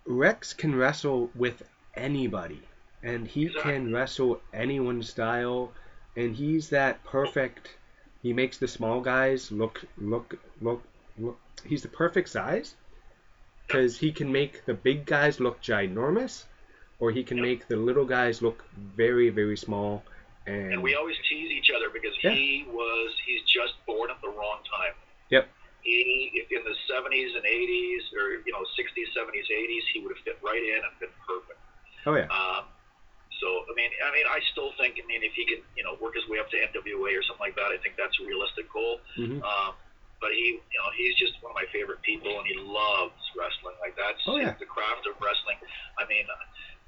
[0.06, 1.62] Rex can wrestle with
[1.96, 2.62] anybody
[3.04, 3.72] and he Exactly.
[3.74, 5.72] can wrestle anyone's style
[6.16, 7.76] and he's that perfect
[8.22, 10.84] he makes the small guys look look look
[11.18, 12.76] look he's the perfect size
[13.68, 16.46] because he can make the big guys look ginormous,
[17.00, 17.44] or he can Yep.
[17.44, 18.64] make the little guys look
[18.96, 20.04] very very small.
[20.46, 22.34] And, And we always tease each other because Yeah.
[22.34, 24.94] he was he's just born at the wrong time.
[25.30, 25.48] Yep.
[25.82, 30.16] He if in the 70s and 80s or you know 60s, 70s, 80s, he would
[30.16, 31.60] have fit right in and been perfect.
[32.06, 32.66] oh yeah, Um,
[33.40, 35.96] so I mean, I mean, I still think I mean if he could you know
[36.04, 38.68] work his way up to NWA or something like that, I think that's a realistic
[38.72, 39.00] goal.
[39.16, 39.74] hmm Um,
[40.20, 43.80] but he, you know, he's just one of my favorite people, and he loves wrestling.
[43.80, 44.52] Like that's Oh, yeah.
[44.60, 45.56] the craft of wrestling.
[45.96, 46.28] I mean,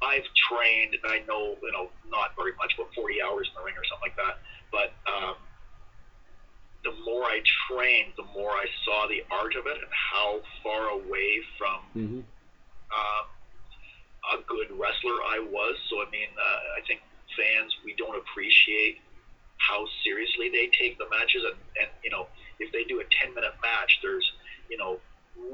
[0.02, 0.98] I've trained.
[0.98, 3.86] And I know, you know, not very much, but 40 hours in the ring or
[3.86, 4.42] something like that.
[4.74, 5.36] But um,
[6.84, 10.90] the more I trained, the more I saw the art of it and how far
[10.90, 12.22] away from hmm
[12.92, 13.26] um,
[14.36, 15.76] a good wrestler I was.
[15.90, 17.00] So I mean, uh, I think
[17.40, 19.00] fans we don't appreciate
[19.58, 22.28] how seriously they take the matches, and, and you know,
[22.60, 24.26] if they do a 10 minute match, there's
[24.70, 25.00] you know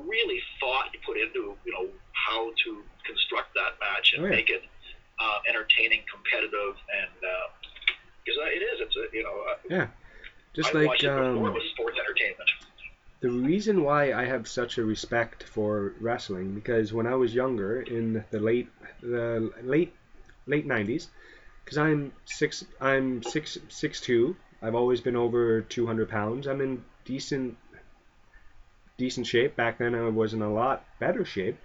[0.08, 4.64] really thought put into you know how to construct that match and make it
[5.20, 7.12] uh, entertaining, competitive, and
[8.24, 9.44] because uh, it is, it's a you know.
[9.50, 9.88] Uh, yeah.
[10.56, 12.50] Just I like watched it before um, sports entertainment.
[13.20, 17.82] the reason why I have such a respect for wrestling because when I was younger
[17.82, 18.68] in the late
[19.02, 19.94] the late
[20.48, 21.10] late nineties,
[21.64, 24.36] because I'm six I'm six six two.
[24.62, 26.48] I've always been over two hundred pounds.
[26.48, 27.58] I'm in decent
[28.98, 29.56] decent shape.
[29.56, 31.58] Back then I was in a lot better shape.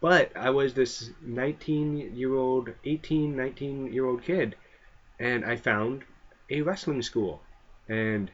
[0.00, 4.56] But I was this 19 year old, 18, 19 year old kid,
[5.18, 6.04] and I found
[6.48, 7.42] a wrestling school.
[7.88, 8.30] And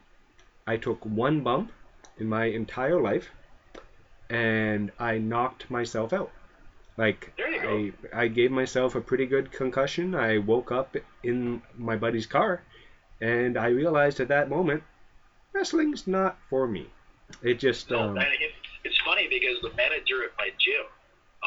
[0.66, 1.72] I took one bump
[2.18, 3.30] in my entire life
[4.30, 6.30] and I knocked myself out.
[6.96, 8.08] Like There you go.
[8.12, 10.14] I I gave myself a pretty good concussion.
[10.14, 12.62] I woke up in my buddy's car
[13.20, 14.82] and I realized at that moment
[15.52, 16.86] wrestling's not for me.
[17.42, 18.18] It just No, um,
[18.84, 20.86] it's funny because the manager at my gym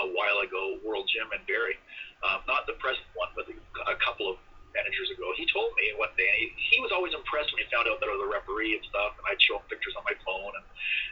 [0.04, 1.80] a while ago, World Gym in Barrie,
[2.24, 3.56] um, not the present one, but the,
[3.88, 4.36] a couple of
[4.76, 7.90] managers ago, he told me one day, he, he was always impressed when he found
[7.90, 10.16] out that I was a referee and stuff, and I'd show him pictures on my
[10.22, 10.66] phone and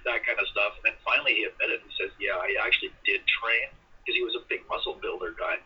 [0.05, 0.77] that kind of stuff.
[0.79, 3.73] And then finally he admitted, he says, yeah, I actually did train,
[4.03, 5.57] because he was a big muscle builder guy.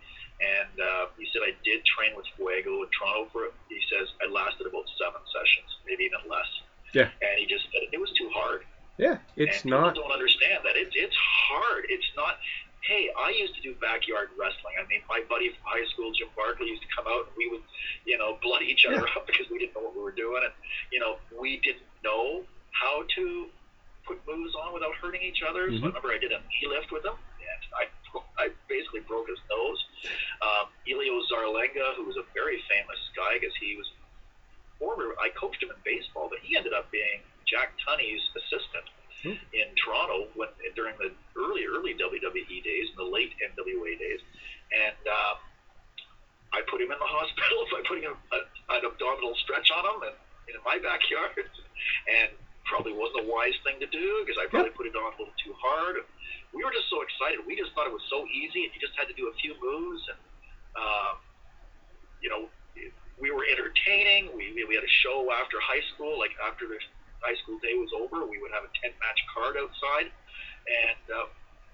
[0.41, 4.25] And uh, he said, I did train with Fuego in Toronto for, he says, I
[4.31, 6.49] lasted about seven sessions, maybe even less.
[6.97, 7.13] Yeah.
[7.21, 8.65] And he just said, it was too hard
[9.01, 11.17] yeah, it's and not People don't understand that it's it's
[11.49, 11.85] hard.
[11.89, 12.37] It's not.
[12.81, 14.73] Hey, I used to do backyard wrestling.
[14.81, 17.45] I mean, my buddy from high school, Jim Barkley, used to come out and we
[17.45, 17.61] would,
[18.09, 20.53] you know, blood each other up because we didn't know what we were doing, and
[20.89, 22.41] you know, we didn't know
[22.73, 23.49] how to
[24.07, 25.69] put moves on without hurting each other.
[25.69, 25.93] So I Mhm.
[25.93, 27.83] remember I did a knee lift with him, and I
[28.41, 29.79] I basically broke his nose.
[30.41, 33.85] Um, Elio Zarlenga, who was a very famous guy because he was
[34.79, 35.13] former.
[35.21, 38.89] I coached him in baseball, but he ended up being Jack Tunney's assistant
[39.21, 39.37] Hmm.
[39.53, 44.17] in Toronto when during the early early WWE days and the late NWA days,
[44.73, 45.37] and um,
[46.57, 48.39] I put him in the hospital by putting a, a,
[48.73, 50.17] an abdominal stretch on him and
[50.49, 51.37] in my backyard,
[52.17, 52.33] and
[52.65, 55.37] probably wasn't a wise thing to do because I probably put it on a little
[55.37, 56.01] too hard.
[56.49, 57.45] We were just so excited.
[57.45, 59.53] We just thought it was so easy, and you just had to do a few
[59.61, 60.19] moves, and
[60.81, 61.13] um,
[62.25, 62.49] you know,
[63.21, 64.33] we were entertaining.
[64.33, 66.81] We we had a show after high school, like after the
[67.21, 71.27] high school day was over, we would have a 10 match card outside, and uh,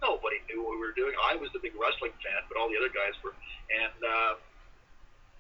[0.04, 1.16] nobody knew what we were doing.
[1.28, 4.34] I was the big wrestling fan, but all the other guys were, and uh,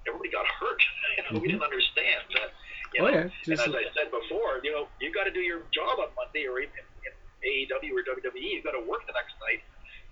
[0.07, 0.79] everybody got hurt.
[1.17, 1.51] you know, we Mhm.
[1.59, 2.51] didn't understand that.
[2.95, 3.13] You Oh, know?
[3.13, 6.07] yeah, And as I said before, you know, you got to do your job on
[6.15, 6.71] Monday or even
[7.03, 8.55] in AEW or WWE.
[8.55, 9.61] You got to work the next night.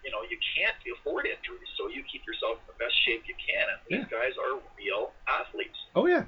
[0.04, 3.34] You know, you can't afford injuries, so you keep yourself in the best shape you
[3.42, 3.66] can.
[3.72, 5.80] And these guys are real athletes.
[5.96, 6.26] Oh yeah,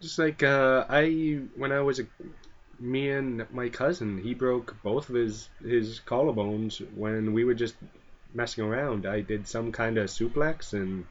[0.00, 2.06] just like uh, I when I was a
[2.80, 7.74] me and my cousin, he broke both of his his collarbones when we were just
[8.34, 9.06] messing around.
[9.06, 11.04] I did some kind of suplex and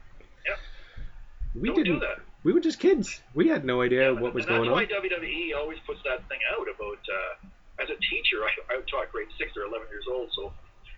[1.54, 1.94] we Don't didn't.
[1.94, 2.18] do that.
[2.44, 3.20] We were just kids.
[3.34, 4.74] We had no idea Yeah, what was going that's on.
[4.74, 6.98] why WWE always puts that thing out about.
[7.02, 10.52] Uh, as a teacher, I, I taught grade six or eleven years old, so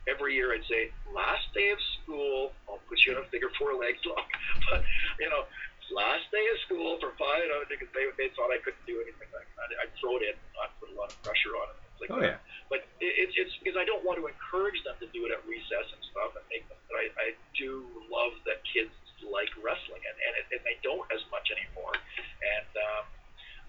[0.09, 3.75] every year I'd say, last day of school, I'll put you in a figure four
[3.75, 4.29] leg lock.
[4.71, 4.83] But
[5.18, 5.45] you know,
[5.91, 9.30] last day of school for five, know, because they, they thought I couldn't do anything
[9.34, 9.68] like that.
[9.82, 11.76] I'd throw it in, not put a lot of pressure on it.
[11.82, 12.38] Things like Oh yeah,
[12.72, 15.43] But it, it's it's because I don't want to encourage them to do it at
[15.45, 16.80] recess and stuff and make them.
[16.88, 21.05] But I, I do love that kids like wrestling and and, it, and they don't
[21.12, 21.93] as much anymore.
[21.93, 23.05] And um,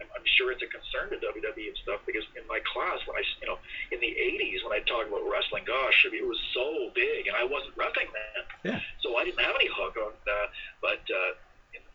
[0.01, 3.19] I'm, I'm sure it's a concern to WWE and stuff because in my class when
[3.19, 3.59] I you know
[3.91, 7.45] in the 80s when I talk about wrestling, gosh, it was so big and I
[7.45, 8.43] wasn't wrestling then.
[8.63, 8.79] Yeah.
[9.03, 10.13] So I didn't have any hook on.
[10.23, 10.47] Uh,
[10.81, 11.31] but uh,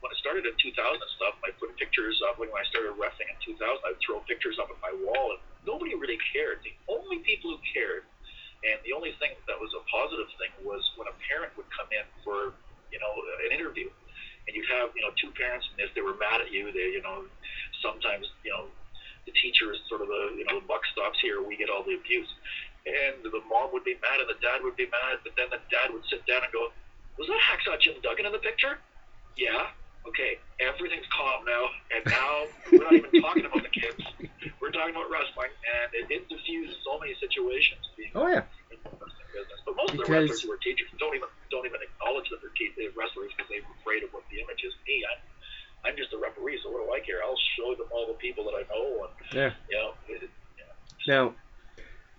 [0.01, 3.28] when I started in 2000 and stuff, I put pictures up when I started refing
[3.32, 3.59] in 2000.
[3.59, 6.61] I'd throw pictures up on my wall, and nobody really cared.
[6.61, 8.05] The only people who cared,
[8.64, 11.88] and the only thing that was a positive thing was when a parent would come
[11.92, 12.53] in for,
[12.92, 13.12] you know,
[13.49, 13.88] an interview,
[14.47, 16.92] and you'd have, you know, two parents, and if they were mad at you, they,
[16.92, 17.24] you know,
[17.80, 18.68] sometimes, you know,
[19.24, 21.42] the teacher is sort of a, you know, the buck stops here.
[21.42, 22.28] We get all the abuse,
[22.84, 25.59] and the mom would be mad, and the dad would be mad, but then the
[25.72, 26.70] dad would sit down and go,
[27.18, 28.78] "Was that Hacksaw Jim Duggan in the picture?"
[29.34, 29.74] Yeah
[30.09, 30.38] Okay.
[30.61, 32.32] Everything's calm now, and now
[32.72, 34.00] we're not even talking about the kids.
[34.61, 37.82] We're talking about wrestling, and it did diffuse so many situations.
[38.14, 38.42] Oh yeah.
[39.66, 42.40] But most of the Because- wrestlers who are teachers don't even don't even acknowledge that
[42.40, 44.72] they're, te- they're wrestlers because they're afraid of what the image is.
[44.88, 47.22] Me, I'm, I'm just a referee, so what do I care?
[47.22, 49.52] I'll show them all the people that I know, and Yeah.
[49.70, 50.30] you know, it,
[51.07, 51.34] Now,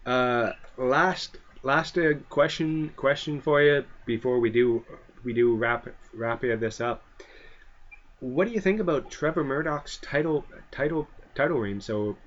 [0.05, 4.85] uh, last last uh, question question for you before we do
[5.23, 7.03] we do wrap wrap this up.
[8.19, 12.17] What do you think about Trevor Murdoch's title title title reign so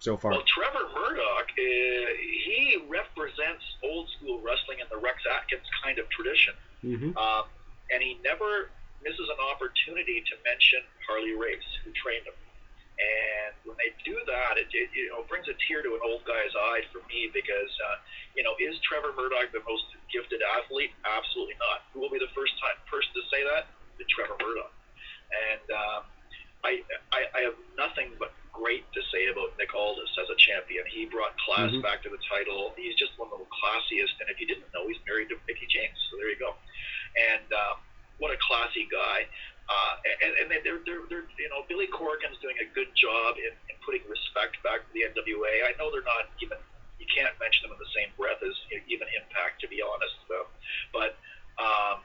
[0.00, 0.32] so far?
[0.32, 1.62] Well, Trevor Murdoch, uh,
[2.44, 7.46] he represents old school wrestling in the Rex Atkins kind of tradition, hmm um,
[7.94, 12.34] and he never misses an opportunity to mention Harley Race, who trained him.
[12.98, 16.26] And when they do that, it, it you know brings a tear to an old
[16.26, 18.02] guy's eye for me because uh,
[18.34, 20.90] you know is Trevor Murdoch the most gifted athlete?
[21.06, 21.86] Absolutely not.
[21.94, 23.70] Who will be the first time person to say that?
[23.98, 24.72] The Trevor Murdoch.
[25.28, 26.00] And um,
[26.64, 26.72] I,
[27.12, 30.82] I I have nothing but great to say about Nick Aldis as a champion.
[30.90, 31.82] He brought class Mhm.
[31.82, 32.74] back to the title.
[32.74, 34.18] He's just one of the classiest.
[34.18, 35.94] And if you didn't know, he's married to Mickie James.
[36.10, 36.56] So there you go.
[37.30, 37.76] And um,
[38.18, 39.28] what a classy guy.
[39.68, 39.94] Uh,
[40.24, 43.76] and and they're, they're, they're, you know, Billy Corgan's doing a good job in, in
[43.84, 45.68] putting respect back to the NWA.
[45.68, 46.56] I know they're not even,
[46.98, 48.56] you can't mention them in the same breath as
[48.88, 50.48] even Impact, to be honest, though.
[50.90, 51.20] But
[51.60, 52.00] um,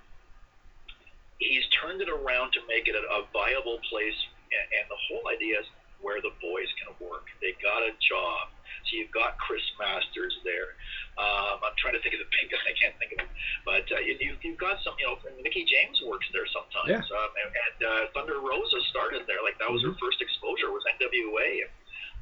[1.39, 4.17] he's turned it around to make it a, a viable place.
[4.53, 5.67] And, and the whole idea is
[6.03, 7.31] where the boys can work.
[7.39, 8.51] They got a job.
[8.85, 10.75] So you've got Chris Masters there.
[11.15, 12.59] Um, I'm trying to think of the big guy.
[12.59, 13.31] I can't think of him.
[13.63, 16.91] But uh, you, you've, you've got some, you know, Mickie James works there sometimes.
[16.91, 17.15] Yeah.
[17.15, 19.39] Um, and and uh, Thunder Rosa started there.
[19.39, 21.71] Like that was her first exposure was NWA.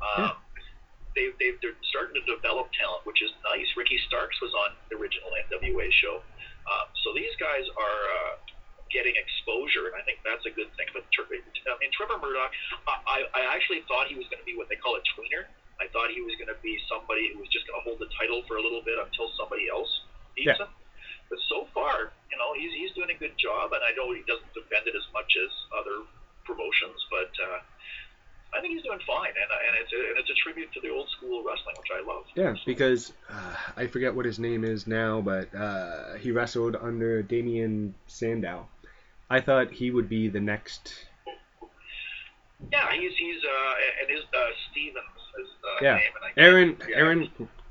[0.02, 0.38] Um,
[1.14, 3.68] they, they, they're starting to develop talent, which is nice.
[3.76, 6.24] Ricky Starks was on the original NWA show.
[6.66, 8.34] Um, so these guys are uh,
[8.92, 10.88] getting exposure, and I think that's a good thing.
[10.92, 12.52] But Tre- I mean, Trevor Murdoch,
[13.08, 15.48] I, I actually thought he was going to be what they call a tweener.
[15.80, 18.12] I thought he was going to be somebody who was just going to hold the
[18.20, 19.90] title for a little bit until somebody else
[20.38, 20.68] beats Yeah.
[20.68, 20.72] him.
[21.32, 24.22] But so far, you know, he's he's doing a good job, and I know he
[24.28, 26.04] doesn't defend it as much as other
[26.44, 27.60] promotions, but uh,
[28.54, 30.90] I think he's doing fine, and, and it's a, and it's a tribute to the
[30.90, 32.26] old school wrestling, which I love.
[32.36, 37.24] Yeah, because uh, I forget what his name is now, but uh, he wrestled under
[37.24, 38.68] Damien Sandow.
[39.32, 41.08] I thought he would be the next.
[42.72, 43.74] Yeah, he's he's uh,
[44.04, 45.96] and his uh, Stevens is uh, Yeah.
[45.96, 46.98] name, and I Aaron, Yeah.
[47.00, 47.20] Aaron,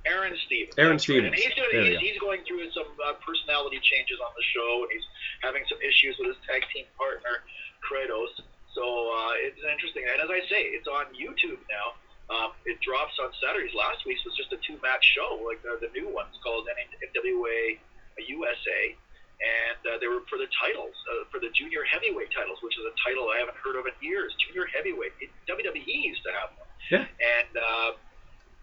[0.09, 0.75] Aaron Stevens.
[0.79, 1.01] Aaron right.
[1.01, 1.27] Stevens.
[1.27, 2.01] And he's, doing, he's, go.
[2.01, 5.05] he's going through some uh, personality changes on the show, and he's
[5.45, 7.45] having some issues with his tag team partner,
[7.85, 8.41] Kratos.
[8.73, 8.83] So
[9.13, 10.09] uh, it's interesting.
[10.09, 11.93] And as I say, it's on YouTube now.
[12.33, 13.75] Um, it drops on Saturdays.
[13.75, 17.77] Last week's was just a two-match show, like the, the new one's called NWA
[18.23, 18.95] USA,
[19.41, 22.84] and uh, they were for the titles, uh, for the junior heavyweight titles, which is
[22.84, 24.36] a title I haven't heard of in years.
[24.36, 25.16] Junior heavyweight.
[25.20, 26.68] It, WWE used to have them.
[26.93, 27.05] Yeah.
[27.09, 27.91] And uh,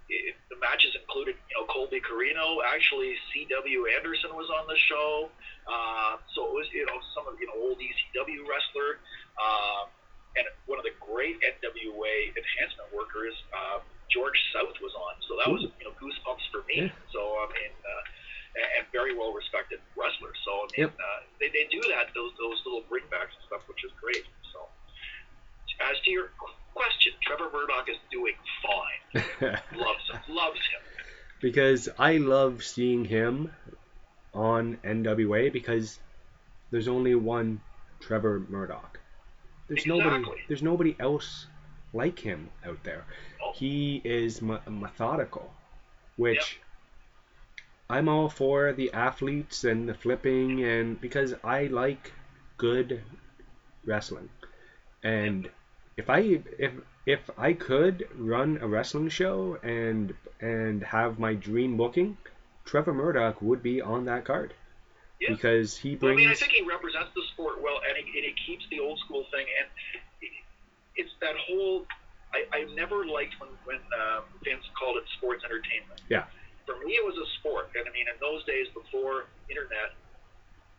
[0.05, 2.61] it, the matches included, you know, Colby Corino.
[2.61, 3.89] Actually, C.W.
[3.89, 5.34] Anderson was on the show.
[5.65, 9.01] Uh, so it was, you know, some of you know old ECW wrestler,
[9.41, 9.89] um,
[10.38, 13.82] and one of the great NWA enhancement workers, uh,
[14.13, 15.17] George South was on.
[15.25, 16.86] So that was you know goosebumps for me.
[16.86, 17.09] Yeah.
[17.09, 17.73] So I mean.
[17.82, 18.05] Uh,
[18.58, 20.38] and- and very well respected wrestlers.
[20.45, 20.91] So I mean, Yep.
[20.99, 24.26] uh, they, they do that those those little bringbacks and stuff, which is great.
[24.51, 24.60] So
[25.80, 26.30] as to your
[26.74, 28.34] question, Trevor Murdoch is doing
[28.66, 29.24] fine.
[29.76, 30.36] Loves him.
[30.36, 30.82] Loves him.
[31.41, 33.51] because I love seeing him
[34.34, 35.99] on NWA because
[36.72, 37.62] there's only one
[37.99, 38.99] Trevor Murdoch.
[39.68, 40.24] There's nobody.
[40.47, 41.47] There's nobody else
[41.93, 43.05] like him out there.
[43.43, 43.51] Oh.
[43.55, 45.51] He is me- methodical,
[46.16, 46.60] which
[47.89, 52.11] I'm all for the athletes and the flipping and because I like
[52.57, 53.01] good
[53.85, 54.29] wrestling.
[55.03, 55.49] And
[55.95, 56.73] if I if
[57.05, 62.17] if I could run a wrestling show and and have my dream booking,
[62.65, 64.53] Trevor Murdoch would be on that card
[65.21, 65.29] Yeah.
[65.29, 68.25] because he Well, I mean, I think he represents the sport well, and it, and
[68.25, 69.47] he keeps the old school thing.
[69.59, 69.67] And
[70.95, 71.85] it's that whole.
[72.33, 76.01] I, I never liked when when um, Vince called it sports entertainment.
[76.09, 76.25] Yeah.
[76.68, 79.95] For me, it was a sport, and I mean, in those days before internet,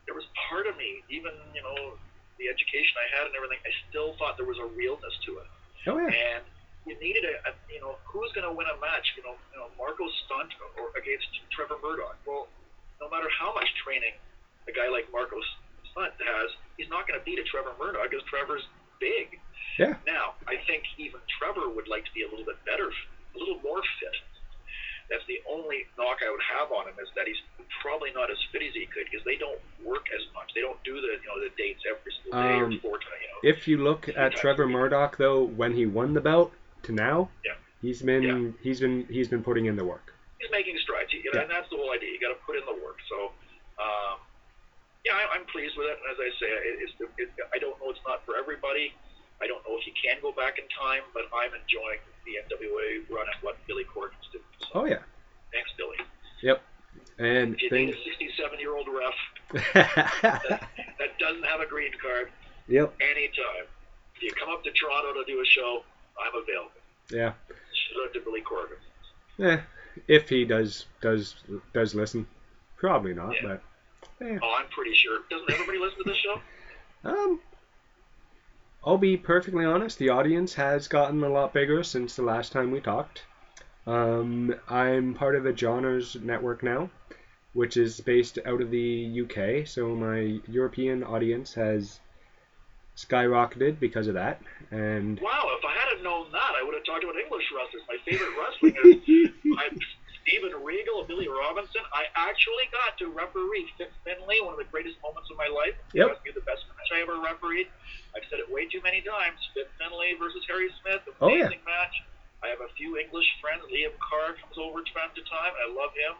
[0.04, 1.96] there was part of me, even you know,
[2.36, 5.48] the education I had and everything, I still thought there was a realness to it.
[5.90, 6.12] oh yeah.
[6.38, 6.44] And
[6.86, 9.58] you needed a, a you know who's going to win a match you know you
[9.60, 12.16] know Marko Stunt or against Trevor Murdoch?
[12.24, 12.48] Well
[13.02, 14.16] no matter how much training
[14.64, 15.36] a guy like Marko
[15.92, 16.48] Stunt has
[16.80, 18.64] he's not going to beat a Trevor Murdoch because Trevor's
[19.02, 19.36] big.
[19.76, 20.00] Yeah.
[20.08, 23.60] Now, I think even Trevor would like to be a little bit better, a little
[23.62, 24.16] more fit.
[25.06, 27.38] That's the only knock I would have on him is that he's
[27.80, 30.52] probably not as fit as he could because they don't work as much.
[30.56, 33.20] They don't do the you know the dates every single day Um, or four times.
[33.20, 33.40] You know.
[33.68, 36.54] If you look at Trevor Murdoch though, when he won the belt
[36.84, 37.52] to now, Yeah.
[37.82, 38.50] he's been Yeah.
[38.64, 40.14] he's been he's been putting in the work.
[40.40, 41.12] he's making strides.
[41.12, 41.40] You know, Yeah.
[41.42, 42.08] and that's the whole idea.
[42.08, 42.96] You got to put in the work.
[43.10, 43.32] So,
[43.78, 44.16] um,
[45.04, 45.98] yeah, I, I'm pleased with it.
[46.00, 47.90] And as I say, it, it's it, I don't know.
[47.90, 48.94] It's not for everybody.
[49.42, 53.04] I don't know if you can go back in time, but I'm enjoying the NWA
[53.14, 54.44] run and what Billy Corgan's doing.
[54.62, 55.02] So, Oh yeah.
[55.52, 55.98] thanks, Billy.
[57.20, 59.14] And If you need things a 67 year old ref
[59.74, 62.30] that doesn't have a green card,
[62.68, 62.94] Yep.
[63.00, 63.64] anytime.
[64.14, 65.82] If you come up to Toronto to do a show,
[66.20, 66.70] I'm available.
[67.10, 67.32] Yeah.
[67.48, 68.78] Shout out to Billy Corgan.
[69.40, 69.58] Eh,
[70.28, 71.36] if he does does
[71.72, 72.26] does listen.
[72.76, 73.56] Probably not, Yeah.
[74.20, 74.38] but eh.
[74.42, 75.20] Oh, I'm pretty sure.
[75.30, 76.40] Doesn't everybody listen to this show?
[77.04, 77.40] Um,
[78.84, 79.98] I'll be perfectly honest.
[79.98, 83.22] The audience has gotten a lot bigger since the last time we talked.
[83.86, 86.90] Um, I'm part of the Johners network now,
[87.54, 89.66] which is based out of the UK.
[89.66, 92.00] So my European audience has
[92.96, 94.42] skyrocketed because of that.
[94.70, 97.82] And Wow, if I had known that, I would have talked about English wrestlers.
[97.88, 99.80] My favorite wrestling is
[100.28, 101.80] Steven Regal, Billy Robinson.
[101.96, 105.72] I actually got to referee Fit Finlay, one of the greatest moments of my life.
[105.96, 106.20] Yep.
[106.20, 107.64] Be the best match I ever refereed.
[108.12, 109.40] I've said it way too many times.
[109.56, 111.64] Fit Finlay versus Harry Smith, amazing Oh, yeah.
[111.64, 111.96] match.
[112.44, 113.64] I have a few English friends.
[113.72, 116.12] Liam Carr comes over time to time, I love him.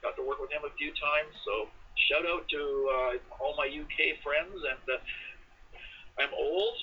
[0.00, 1.34] Got to work with him a few times.
[1.42, 1.66] So
[2.06, 4.54] shout out to uh, all my UK friends.
[4.62, 6.78] And uh, I'm old.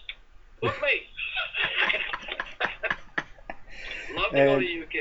[0.60, 0.96] Book me.
[4.20, 4.98] love to go to UK.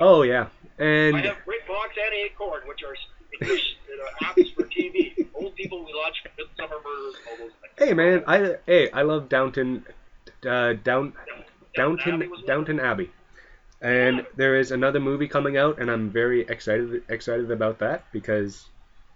[0.00, 0.46] oh yeah,
[0.80, 2.94] I and have BritBox and Acorn, which are
[3.40, 3.76] English
[4.22, 5.26] uh, apps for TV.
[5.34, 7.72] Old people, we watch Midsomer Murders all those things.
[7.78, 9.84] hey man, I hey I love Downton,
[10.48, 11.12] uh, Down
[11.74, 12.46] Downton Downton Abbey.
[12.46, 13.10] Downton Abbey.
[13.80, 18.66] And there is another movie coming out, and I'm very excited excited about that because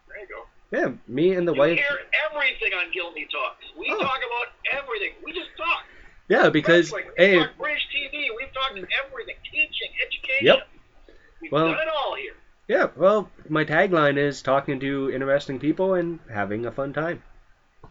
[0.08, 0.46] There you go.
[0.70, 1.98] yeah, me and the You wife hear
[2.30, 3.64] everything on Gilney Talks.
[3.76, 3.98] We Oh.
[3.98, 5.14] talk about everything.
[5.24, 5.82] We just talk.
[6.28, 7.06] yeah because Wrestling.
[7.18, 8.26] We hey talk British TV.
[8.38, 9.34] We've talked everything.
[9.50, 10.46] Teaching, education.
[10.46, 10.68] Yep.
[11.42, 12.34] We've Well- done it all here.
[12.68, 17.22] yeah well my tagline is talking to interesting people and having a fun time.
[17.82, 17.90] And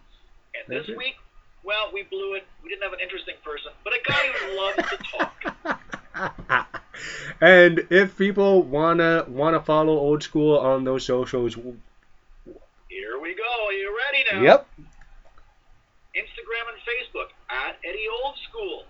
[0.67, 0.97] Thank this you.
[0.97, 1.15] week,
[1.63, 2.43] well, we blew it.
[2.63, 6.67] We didn't have an interesting person, but a guy who loves to talk.
[7.41, 13.65] and if people wanna wanna follow old school on those socials, Here we go.
[13.67, 14.41] Are you ready now?
[14.41, 14.67] yep,
[16.15, 18.85] Instagram and Facebook at Eddie Old School.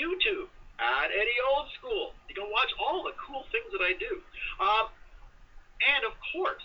[0.00, 0.46] YouTube
[0.78, 2.12] at Eddie Old School.
[2.30, 4.22] You can watch all the cool things that I do.
[4.62, 4.86] Um,
[5.82, 6.62] and of course,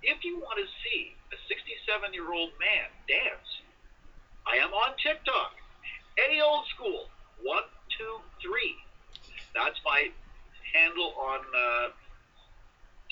[0.00, 3.50] if you want to see a 67 year old man dance,
[4.48, 5.52] I am on TikTok.
[6.16, 7.12] Eddie Old School.
[7.44, 8.72] One, two, three.
[9.52, 10.08] That's my
[10.72, 11.88] handle on uh,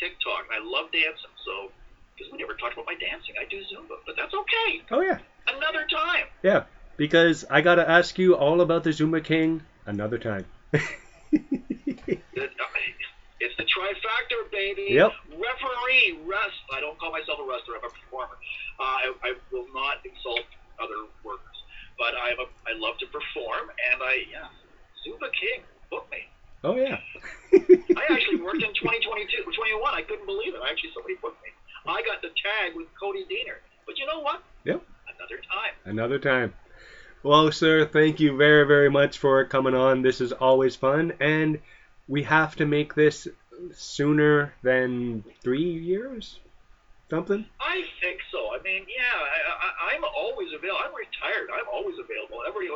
[0.01, 0.49] TikTok.
[0.49, 1.71] I love dancing, so
[2.17, 4.81] because we never talked about my dancing, I do Zumba, but that's okay.
[4.91, 5.18] oh yeah,
[5.49, 6.27] Another time.
[6.43, 6.64] yeah,
[6.97, 10.47] because I gotta ask you all about the Zumba King another time.
[13.41, 14.88] It's the trifactor, baby.
[14.91, 15.12] Yep.
[15.32, 16.61] Referee, rest.
[16.72, 17.80] I don't call myself a wrestler.
[17.80, 18.37] I'm a performer.
[18.78, 20.45] Uh, I, I will not insult
[20.76, 21.57] other workers,
[21.96, 24.53] but I'm a, I love to perform, and I yeah,
[25.00, 26.28] Zumba King, book me.
[26.64, 27.00] oh yeah.
[27.96, 29.95] I actually worked in 2022, 21.
[29.95, 30.61] I couldn't believe it.
[30.61, 31.50] I actually, somebody booked me.
[31.87, 33.64] I got the tag with Cody Deaner.
[33.87, 34.42] But you know what?
[34.64, 34.82] Yep.
[35.16, 35.74] Another time.
[35.84, 36.54] Another time.
[37.22, 40.03] Well, sir, thank you very, very much for coming on.
[40.03, 41.58] This is always fun, and
[42.11, 43.28] we have to make this
[43.72, 46.41] sooner than three years,
[47.08, 47.46] something.
[47.61, 48.50] I think so.
[48.53, 50.80] I mean, yeah, I, I, I'm always available.
[50.84, 51.49] I'm retired.
[51.54, 52.42] I'm always available.
[52.49, 52.68] Every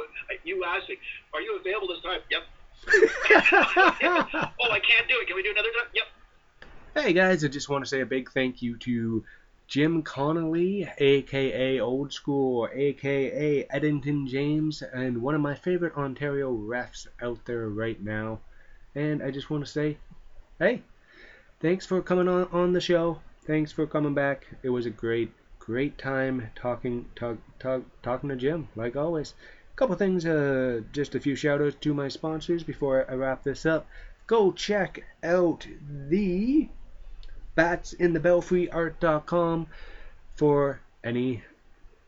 [0.45, 0.97] you ask me,
[1.35, 2.21] are you available this time?
[2.31, 2.43] Yep.
[4.63, 5.27] oh, I can't do it.
[5.27, 5.91] Can we do another time?
[5.95, 7.05] Yep.
[7.05, 9.25] Hey guys, I just want to say a big thank you to
[9.67, 17.09] Jim Connolly, aka Old School, aka Eddington James, and one of my favorite Ontario refs
[17.21, 18.39] out there right now.
[18.95, 19.99] And I just want to say,
[20.59, 20.83] hey,
[21.61, 23.21] thanks for coming on on the show.
[23.47, 24.47] Thanks for coming back.
[24.63, 29.35] It was a great, great time talking, talk, talk, talking to Jim, like always.
[29.73, 33.43] A Couple things, uh, just a few shout outs to my sponsors before I wrap
[33.43, 33.87] this up.
[34.27, 35.67] Go check out
[36.09, 36.69] the
[37.57, 39.67] batsinthebelfryart.com
[40.37, 41.43] for any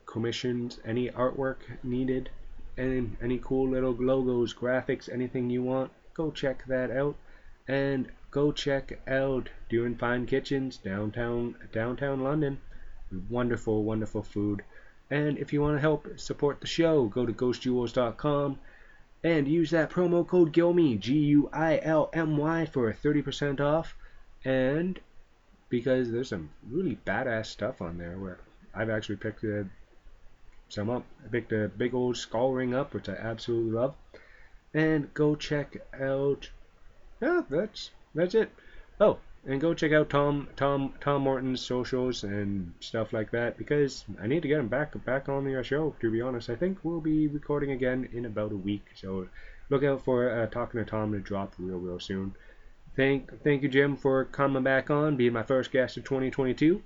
[0.07, 2.31] commissions, any artwork needed,
[2.77, 5.91] and any cool little logos, graphics, anything you want.
[6.17, 7.17] Go check that out,
[7.69, 12.59] and go check out Doing Fine Kitchens downtown downtown London.
[13.29, 14.63] Wonderful, wonderful food.
[15.11, 18.59] And if you want to help support the show, go to ghostjewels.com
[19.23, 23.95] and use that promo code GILMY, G U I L M Y, for 30% off.
[24.43, 24.99] And
[25.69, 28.39] because there's some really badass stuff on there where
[28.75, 29.67] I've actually picked a,
[30.69, 31.05] some up.
[31.25, 33.95] I picked a big old skull ring up, which I absolutely love.
[34.77, 36.51] And go check out.
[37.23, 38.53] Yeah, that's that's it.
[39.01, 44.05] Oh, and go check out Tom Tom Tom Morton's socials and stuff like that because
[44.21, 45.95] I need to get him back back on the show.
[46.01, 49.29] To be honest, I think we'll be recording again in about a week, so
[49.71, 52.35] look out for uh, talking to Tom to drop real real soon.
[52.97, 56.83] Thank thank you Jim for coming back on, being my first guest of 2022,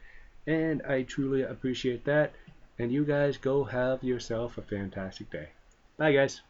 [0.47, 2.35] and I truly appreciate that.
[2.79, 5.49] And you guys go have yourself a fantastic day.
[5.97, 6.41] Bye guys.